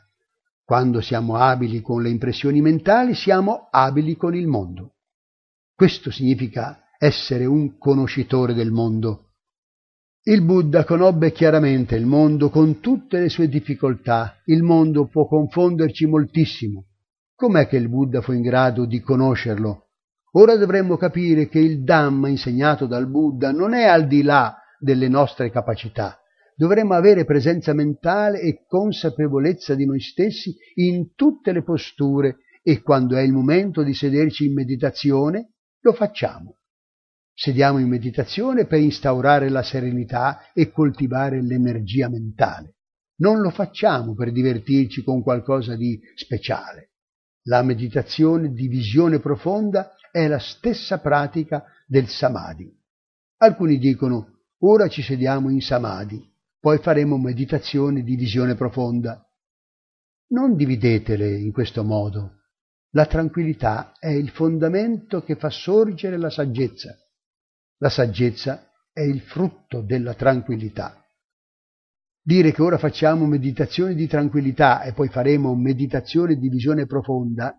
Quando 0.64 1.01
siamo 1.01 1.37
abili 1.37 1.81
con 1.81 2.03
le 2.03 2.11
impressioni 2.11 2.61
mentali, 2.61 3.14
siamo 3.14 3.68
abili 3.71 4.16
con 4.16 4.35
il 4.35 4.47
mondo. 4.47 4.97
Questo 5.75 6.11
significa 6.11 6.83
essere 6.99 7.47
un 7.47 7.79
conoscitore 7.79 8.53
del 8.53 8.71
mondo. 8.71 9.28
Il 10.29 10.43
Buddha 10.43 10.85
conobbe 10.85 11.33
chiaramente 11.33 11.97
il 11.97 12.05
mondo 12.05 12.51
con 12.51 12.81
tutte 12.81 13.19
le 13.19 13.31
sue 13.31 13.49
difficoltà. 13.49 14.37
Il 14.45 14.62
mondo 14.62 15.07
può 15.07 15.27
confonderci 15.27 16.05
moltissimo. 16.05 16.85
Com'è 17.35 17.67
che 17.67 17.79
il 17.79 17.88
Buddha 17.88 18.21
fu 18.21 18.33
in 18.33 18.43
grado 18.43 18.85
di 18.85 19.01
conoscerlo? 19.01 19.87
Ora 20.33 20.55
dovremmo 20.59 20.99
capire 20.99 21.49
che 21.49 21.61
il 21.61 21.83
Dhamma 21.83 22.29
insegnato 22.29 22.85
dal 22.85 23.09
Buddha 23.09 23.53
non 23.53 23.73
è 23.73 23.85
al 23.85 24.07
di 24.07 24.21
là 24.21 24.55
delle 24.79 25.09
nostre 25.09 25.49
capacità. 25.51 26.21
Dovremmo 26.55 26.93
avere 26.93 27.25
presenza 27.25 27.73
mentale 27.73 28.41
e 28.41 28.64
consapevolezza 28.67 29.75
di 29.75 29.87
noi 29.87 30.01
stessi 30.01 30.55
in 30.75 31.14
tutte 31.14 31.53
le 31.53 31.62
posture 31.62 32.41
e 32.62 32.83
quando 32.83 33.17
è 33.17 33.23
il 33.23 33.33
momento 33.33 33.83
di 33.83 33.95
sederci 33.95 34.45
in 34.45 34.53
meditazione 34.53 35.53
lo 35.81 35.95
facciamo. 35.95 36.58
Sediamo 37.40 37.79
in 37.79 37.87
meditazione 37.87 38.66
per 38.66 38.81
instaurare 38.81 39.48
la 39.48 39.62
serenità 39.62 40.51
e 40.53 40.72
coltivare 40.72 41.40
l'energia 41.40 42.09
mentale. 42.09 42.79
Non 43.18 43.40
lo 43.40 43.51
facciamo 43.51 44.16
per 44.16 44.33
divertirci 44.33 45.05
con 45.05 45.22
qualcosa 45.22 45.77
di 45.77 46.01
speciale. 46.16 46.94
La 47.44 47.62
meditazione 47.62 48.53
di 48.53 48.66
visione 48.66 49.20
profonda 49.20 49.94
è 50.11 50.27
la 50.27 50.40
stessa 50.40 50.98
pratica 50.98 51.62
del 51.87 52.09
samadhi. 52.09 52.77
Alcuni 53.37 53.79
dicono 53.79 54.40
ora 54.62 54.88
ci 54.88 55.03
sediamo 55.03 55.48
in 55.48 55.61
samadhi, 55.61 56.20
poi 56.59 56.79
faremo 56.79 57.18
meditazione 57.18 58.03
di 58.03 58.16
visione 58.16 58.57
profonda. 58.57 59.24
Non 60.31 60.57
dividetele 60.57 61.38
in 61.38 61.53
questo 61.53 61.85
modo. 61.85 62.33
La 62.94 63.07
tranquillità 63.07 63.92
è 63.96 64.09
il 64.09 64.31
fondamento 64.31 65.22
che 65.22 65.37
fa 65.37 65.51
sorgere 65.51 66.18
la 66.18 66.31
saggezza. 66.31 66.98
La 67.81 67.91
saggezza 67.91 68.73
è 68.93 69.03
il 69.03 69.21
frutto 69.21 69.83
della 69.83 70.14
tranquillità. 70.14 71.01
Dire 72.21 72.51
che 72.51 72.61
ora 72.61 72.77
facciamo 72.77 73.25
meditazione 73.25 73.95
di 73.95 74.09
tranquillità 74.09 74.83
e 74.83 74.93
poi 74.93 75.09
faremo 75.09 75.55
meditazione 75.55 76.35
di 76.35 76.49
visione 76.49 76.87
profonda, 76.87 77.57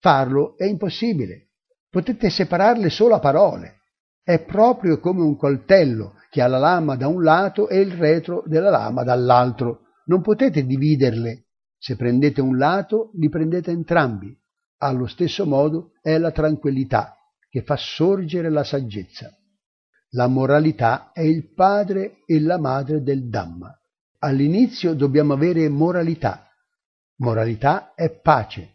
farlo 0.00 0.56
è 0.58 0.66
impossibile. 0.66 1.52
Potete 1.88 2.28
separarle 2.28 2.90
solo 2.90 3.14
a 3.14 3.20
parole. 3.20 3.80
È 4.22 4.38
proprio 4.44 5.00
come 5.00 5.22
un 5.22 5.34
coltello 5.36 6.16
che 6.28 6.42
ha 6.42 6.46
la 6.46 6.58
lama 6.58 6.96
da 6.96 7.08
un 7.08 7.22
lato 7.22 7.68
e 7.68 7.80
il 7.80 7.92
retro 7.92 8.42
della 8.46 8.70
lama 8.70 9.02
dall'altro. 9.02 9.80
Non 10.06 10.20
potete 10.20 10.66
dividerle. 10.66 11.46
Se 11.78 11.96
prendete 11.96 12.42
un 12.42 12.58
lato, 12.58 13.12
li 13.14 13.30
prendete 13.30 13.70
entrambi. 13.70 14.38
Allo 14.82 15.06
stesso 15.06 15.46
modo 15.46 15.92
è 16.02 16.18
la 16.18 16.32
tranquillità 16.32 17.16
che 17.48 17.62
fa 17.62 17.76
sorgere 17.76 18.50
la 18.50 18.64
saggezza. 18.64 19.34
La 20.14 20.28
moralità 20.28 21.10
è 21.12 21.22
il 21.22 21.52
padre 21.52 22.22
e 22.24 22.40
la 22.40 22.56
madre 22.56 23.02
del 23.02 23.28
Dhamma. 23.28 23.76
All'inizio 24.20 24.94
dobbiamo 24.94 25.32
avere 25.32 25.68
moralità. 25.68 26.48
Moralità 27.16 27.94
è 27.94 28.10
pace. 28.20 28.74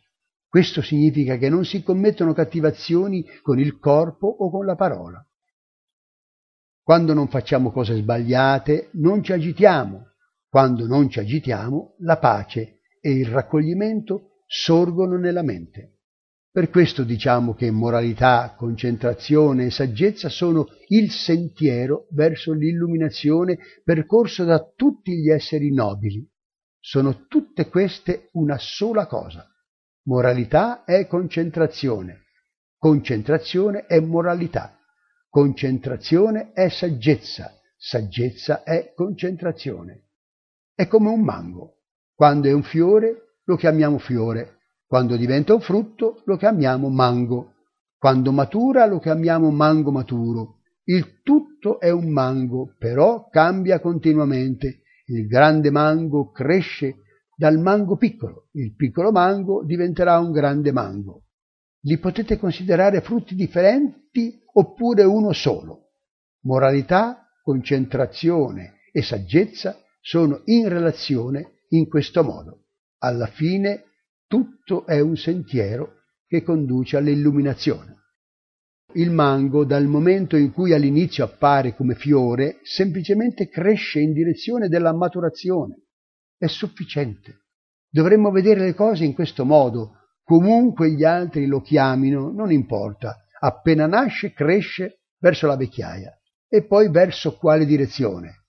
Questo 0.50 0.82
significa 0.82 1.38
che 1.38 1.48
non 1.48 1.64
si 1.64 1.82
commettono 1.82 2.34
cattivazioni 2.34 3.26
con 3.42 3.58
il 3.58 3.80
corpo 3.80 4.28
o 4.28 4.50
con 4.50 4.66
la 4.66 4.76
parola. 4.76 5.26
Quando 6.84 7.14
non 7.14 7.30
facciamo 7.30 7.72
cose 7.72 7.96
sbagliate, 7.96 8.90
non 8.94 9.24
ci 9.24 9.32
agitiamo. 9.32 10.08
Quando 10.50 10.88
non 10.88 11.10
ci 11.10 11.20
agitiamo, 11.20 11.96
la 12.00 12.18
pace 12.18 12.80
e 13.00 13.12
il 13.12 13.28
raccoglimento 13.28 14.42
sorgono 14.46 15.18
nella 15.18 15.44
mente. 15.44 15.99
Per 16.52 16.72
questo 16.72 17.04
diciamo 17.04 17.54
che 17.54 17.70
moralità, 17.70 18.56
concentrazione 18.58 19.66
e 19.66 19.72
saggezza 19.72 20.30
sono 20.30 20.66
il 20.88 21.12
sentiero 21.12 22.08
verso 22.10 22.54
l'illuminazione 22.54 23.60
percorso 23.84 24.44
da 24.46 24.60
tutti 24.76 25.16
gli 25.16 25.30
esseri 25.30 25.72
nobili. 25.72 26.28
Sono 26.80 27.28
tutte 27.28 27.68
queste 27.68 28.30
una 28.32 28.58
sola 28.58 29.06
cosa. 29.06 29.48
Moralità 30.06 30.86
è 30.86 31.06
concentrazione, 31.06 32.24
concentrazione 32.80 33.86
è 33.86 34.00
moralità. 34.00 34.76
Concentrazione 35.30 36.52
è 36.54 36.70
saggezza, 36.70 37.54
saggezza 37.78 38.64
è 38.64 38.94
concentrazione. 38.96 40.08
È 40.74 40.88
come 40.88 41.10
un 41.10 41.22
mango. 41.22 41.82
Quando 42.16 42.48
è 42.48 42.54
un 42.54 42.64
fiore 42.64 43.36
lo 43.44 43.56
chiamiamo 43.56 44.00
fiore, 44.00 44.59
quando 44.90 45.18
diventa 45.18 45.54
un 45.54 45.62
frutto 45.62 46.24
lo 46.26 46.36
chiamiamo 46.36 46.90
mango, 46.90 47.54
quando 47.96 48.32
matura 48.32 48.88
lo 48.88 48.98
chiamiamo 48.98 49.52
mango 49.52 49.92
maturo. 49.92 50.62
Il 50.86 51.22
tutto 51.22 51.80
è 51.80 51.92
un 51.92 52.10
mango, 52.10 52.74
però 52.80 53.30
cambia 53.30 53.80
continuamente. 53.82 54.82
Il 55.06 55.28
grande 55.28 55.70
mango 55.70 56.32
cresce 56.32 57.02
dal 57.36 57.60
mango 57.60 57.98
piccolo, 57.98 58.48
il 58.54 58.74
piccolo 58.76 59.12
mango 59.12 59.64
diventerà 59.64 60.18
un 60.18 60.32
grande 60.32 60.72
mango. 60.72 61.26
Li 61.82 62.00
potete 62.00 62.40
considerare 62.40 63.02
frutti 63.02 63.36
differenti 63.36 64.42
oppure 64.54 65.04
uno 65.04 65.34
solo. 65.34 65.92
Moralità, 66.46 67.30
concentrazione 67.44 68.80
e 68.92 69.04
saggezza 69.04 69.78
sono 70.02 70.42
in 70.46 70.68
relazione 70.68 71.60
in 71.70 71.88
questo 71.88 72.24
modo. 72.24 72.64
Alla 73.02 73.28
fine 73.28 73.84
tutto 74.30 74.86
è 74.86 75.02
un 75.02 75.18
sentiero 75.18 76.04
che 76.26 76.42
conduce 76.42 76.96
all'illuminazione. 76.96 77.98
Il 78.94 79.12
mango, 79.12 79.66
dal 79.66 79.88
momento 79.88 80.38
in 80.38 80.54
cui 80.54 80.72
all'inizio 80.72 81.26
appare 81.26 81.76
come 81.76 81.96
fiore, 81.96 82.60
semplicemente 82.64 83.50
cresce 83.50 84.00
in 84.00 84.14
direzione 84.14 84.70
della 84.70 84.94
maturazione. 84.94 85.88
È 86.38 86.48
sufficiente. 86.48 87.48
Dovremmo 87.90 88.32
vedere 88.32 88.62
le 88.62 88.74
cose 88.74 89.04
in 89.04 89.14
questo 89.14 89.44
modo, 89.44 90.00
Comunque 90.30 90.92
gli 90.92 91.04
altri 91.04 91.48
lo 91.48 91.60
chiamino, 91.60 92.30
non 92.30 92.52
importa. 92.52 93.26
Appena 93.40 93.88
nasce, 93.88 94.32
cresce 94.32 95.06
verso 95.18 95.48
la 95.48 95.56
vecchiaia 95.56 96.16
e 96.48 96.68
poi 96.68 96.92
verso 96.92 97.36
quale 97.36 97.66
direzione. 97.66 98.44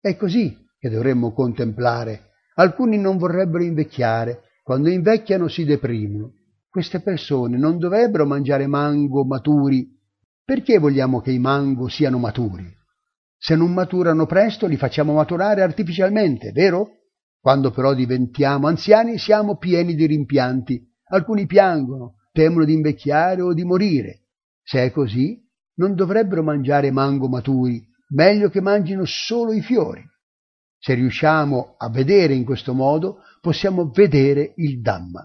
È 0.00 0.16
così 0.16 0.66
che 0.76 0.90
dovremmo 0.90 1.32
contemplare. 1.32 2.32
Alcuni 2.56 2.98
non 2.98 3.16
vorrebbero 3.16 3.62
invecchiare, 3.62 4.43
quando 4.64 4.88
invecchiano 4.88 5.46
si 5.46 5.64
deprimono. 5.64 6.32
Queste 6.70 7.00
persone 7.00 7.58
non 7.58 7.76
dovrebbero 7.78 8.24
mangiare 8.24 8.66
mango 8.66 9.24
maturi. 9.24 9.86
Perché 10.42 10.78
vogliamo 10.78 11.20
che 11.20 11.30
i 11.30 11.38
mango 11.38 11.86
siano 11.88 12.18
maturi? 12.18 12.66
Se 13.36 13.54
non 13.56 13.74
maturano 13.74 14.24
presto 14.24 14.66
li 14.66 14.76
facciamo 14.76 15.12
maturare 15.12 15.60
artificialmente, 15.62 16.50
vero? 16.52 16.88
Quando 17.38 17.70
però 17.70 17.92
diventiamo 17.92 18.66
anziani 18.66 19.18
siamo 19.18 19.58
pieni 19.58 19.94
di 19.94 20.06
rimpianti 20.06 20.92
Alcuni 21.08 21.46
piangono, 21.46 22.14
temono 22.32 22.64
di 22.64 22.72
invecchiare 22.72 23.42
o 23.42 23.52
di 23.52 23.64
morire. 23.64 24.22
Se 24.62 24.82
è 24.82 24.90
così, 24.90 25.40
non 25.74 25.94
dovrebbero 25.94 26.42
mangiare 26.42 26.90
mango 26.90 27.28
maturi, 27.28 27.86
meglio 28.14 28.48
che 28.48 28.62
mangino 28.62 29.04
solo 29.04 29.52
i 29.52 29.60
fiori. 29.60 30.02
Se 30.78 30.94
riusciamo 30.94 31.74
a 31.76 31.90
vedere 31.90 32.34
in 32.34 32.44
questo 32.44 32.72
modo, 32.72 33.18
possiamo 33.44 33.90
vedere 33.90 34.54
il 34.56 34.80
Dhamma. 34.80 35.22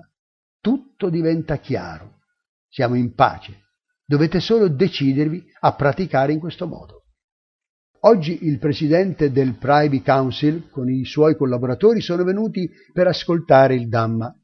Tutto 0.59 1.09
diventa 1.09 1.57
chiaro. 1.59 2.17
Siamo 2.67 2.95
in 2.95 3.13
pace. 3.13 3.67
Dovete 4.03 4.41
solo 4.41 4.67
decidervi 4.67 5.41
a 5.61 5.73
praticare 5.73 6.33
in 6.33 6.39
questo 6.39 6.67
modo. 6.67 7.05
Oggi 8.01 8.45
il 8.45 8.59
presidente 8.59 9.31
del 9.31 9.57
Privy 9.57 10.01
Council 10.01 10.69
con 10.69 10.89
i 10.89 11.05
suoi 11.05 11.37
collaboratori 11.37 12.01
sono 12.01 12.25
venuti 12.25 12.69
per 12.91 13.07
ascoltare 13.07 13.75
il 13.75 13.87
Dhamma 13.87 14.35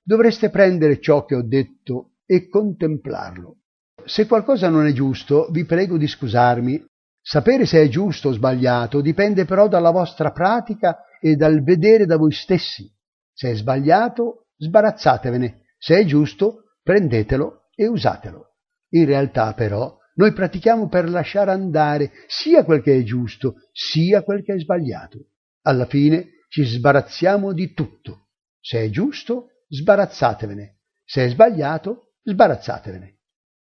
dovreste 0.00 0.48
prendere 0.48 1.00
ciò 1.00 1.24
che 1.24 1.34
ho 1.34 1.42
detto 1.42 2.12
e 2.26 2.48
contemplarlo. 2.48 3.62
Se 4.04 4.28
qualcosa 4.28 4.68
non 4.68 4.86
è 4.86 4.92
giusto, 4.92 5.48
vi 5.50 5.64
prego 5.64 5.96
di 5.96 6.06
scusarmi. 6.06 6.84
Sapere 7.20 7.66
se 7.66 7.82
è 7.82 7.88
giusto 7.88 8.28
o 8.28 8.32
sbagliato 8.32 9.00
dipende 9.00 9.44
però 9.44 9.66
dalla 9.66 9.90
vostra 9.90 10.30
pratica 10.30 10.98
e 11.20 11.34
dal 11.34 11.64
vedere 11.64 12.06
da 12.06 12.16
voi 12.16 12.32
stessi. 12.32 12.93
Se 13.34 13.50
è 13.50 13.54
sbagliato, 13.54 14.46
sbarazzatevene. 14.56 15.66
Se 15.76 15.98
è 15.98 16.04
giusto, 16.04 16.76
prendetelo 16.82 17.68
e 17.74 17.86
usatelo. 17.88 18.54
In 18.90 19.04
realtà, 19.04 19.52
però, 19.54 19.98
noi 20.14 20.32
pratichiamo 20.32 20.88
per 20.88 21.08
lasciare 21.10 21.50
andare 21.50 22.12
sia 22.28 22.64
quel 22.64 22.80
che 22.80 22.96
è 22.96 23.02
giusto, 23.02 23.56
sia 23.72 24.22
quel 24.22 24.44
che 24.44 24.54
è 24.54 24.58
sbagliato. 24.58 25.30
Alla 25.62 25.86
fine 25.86 26.44
ci 26.48 26.64
sbarazziamo 26.64 27.52
di 27.52 27.72
tutto. 27.72 28.28
Se 28.60 28.80
è 28.80 28.88
giusto, 28.88 29.48
sbarazzatevene. 29.68 30.78
Se 31.04 31.24
è 31.24 31.28
sbagliato, 31.28 32.12
sbarazzatevene. 32.22 33.18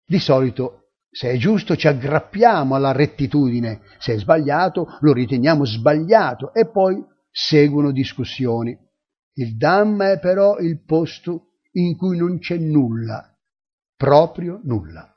Di 0.03 0.19
solito, 0.19 0.93
se 1.09 1.29
è 1.29 1.37
giusto, 1.37 1.75
ci 1.75 1.87
aggrappiamo 1.87 2.73
alla 2.73 2.91
rettitudine, 2.91 3.81
se 3.99 4.15
è 4.15 4.17
sbagliato, 4.17 4.97
lo 5.01 5.13
riteniamo 5.13 5.63
sbagliato 5.65 6.53
e 6.53 6.69
poi 6.69 7.01
seguono 7.29 7.91
discussioni. 7.91 8.77
Il 9.41 9.57
Dhamma 9.57 10.11
è 10.11 10.19
però 10.19 10.59
il 10.59 10.83
posto 10.83 11.53
in 11.71 11.97
cui 11.97 12.15
non 12.15 12.37
c'è 12.37 12.57
nulla, 12.57 13.35
proprio 13.95 14.59
nulla. 14.63 15.10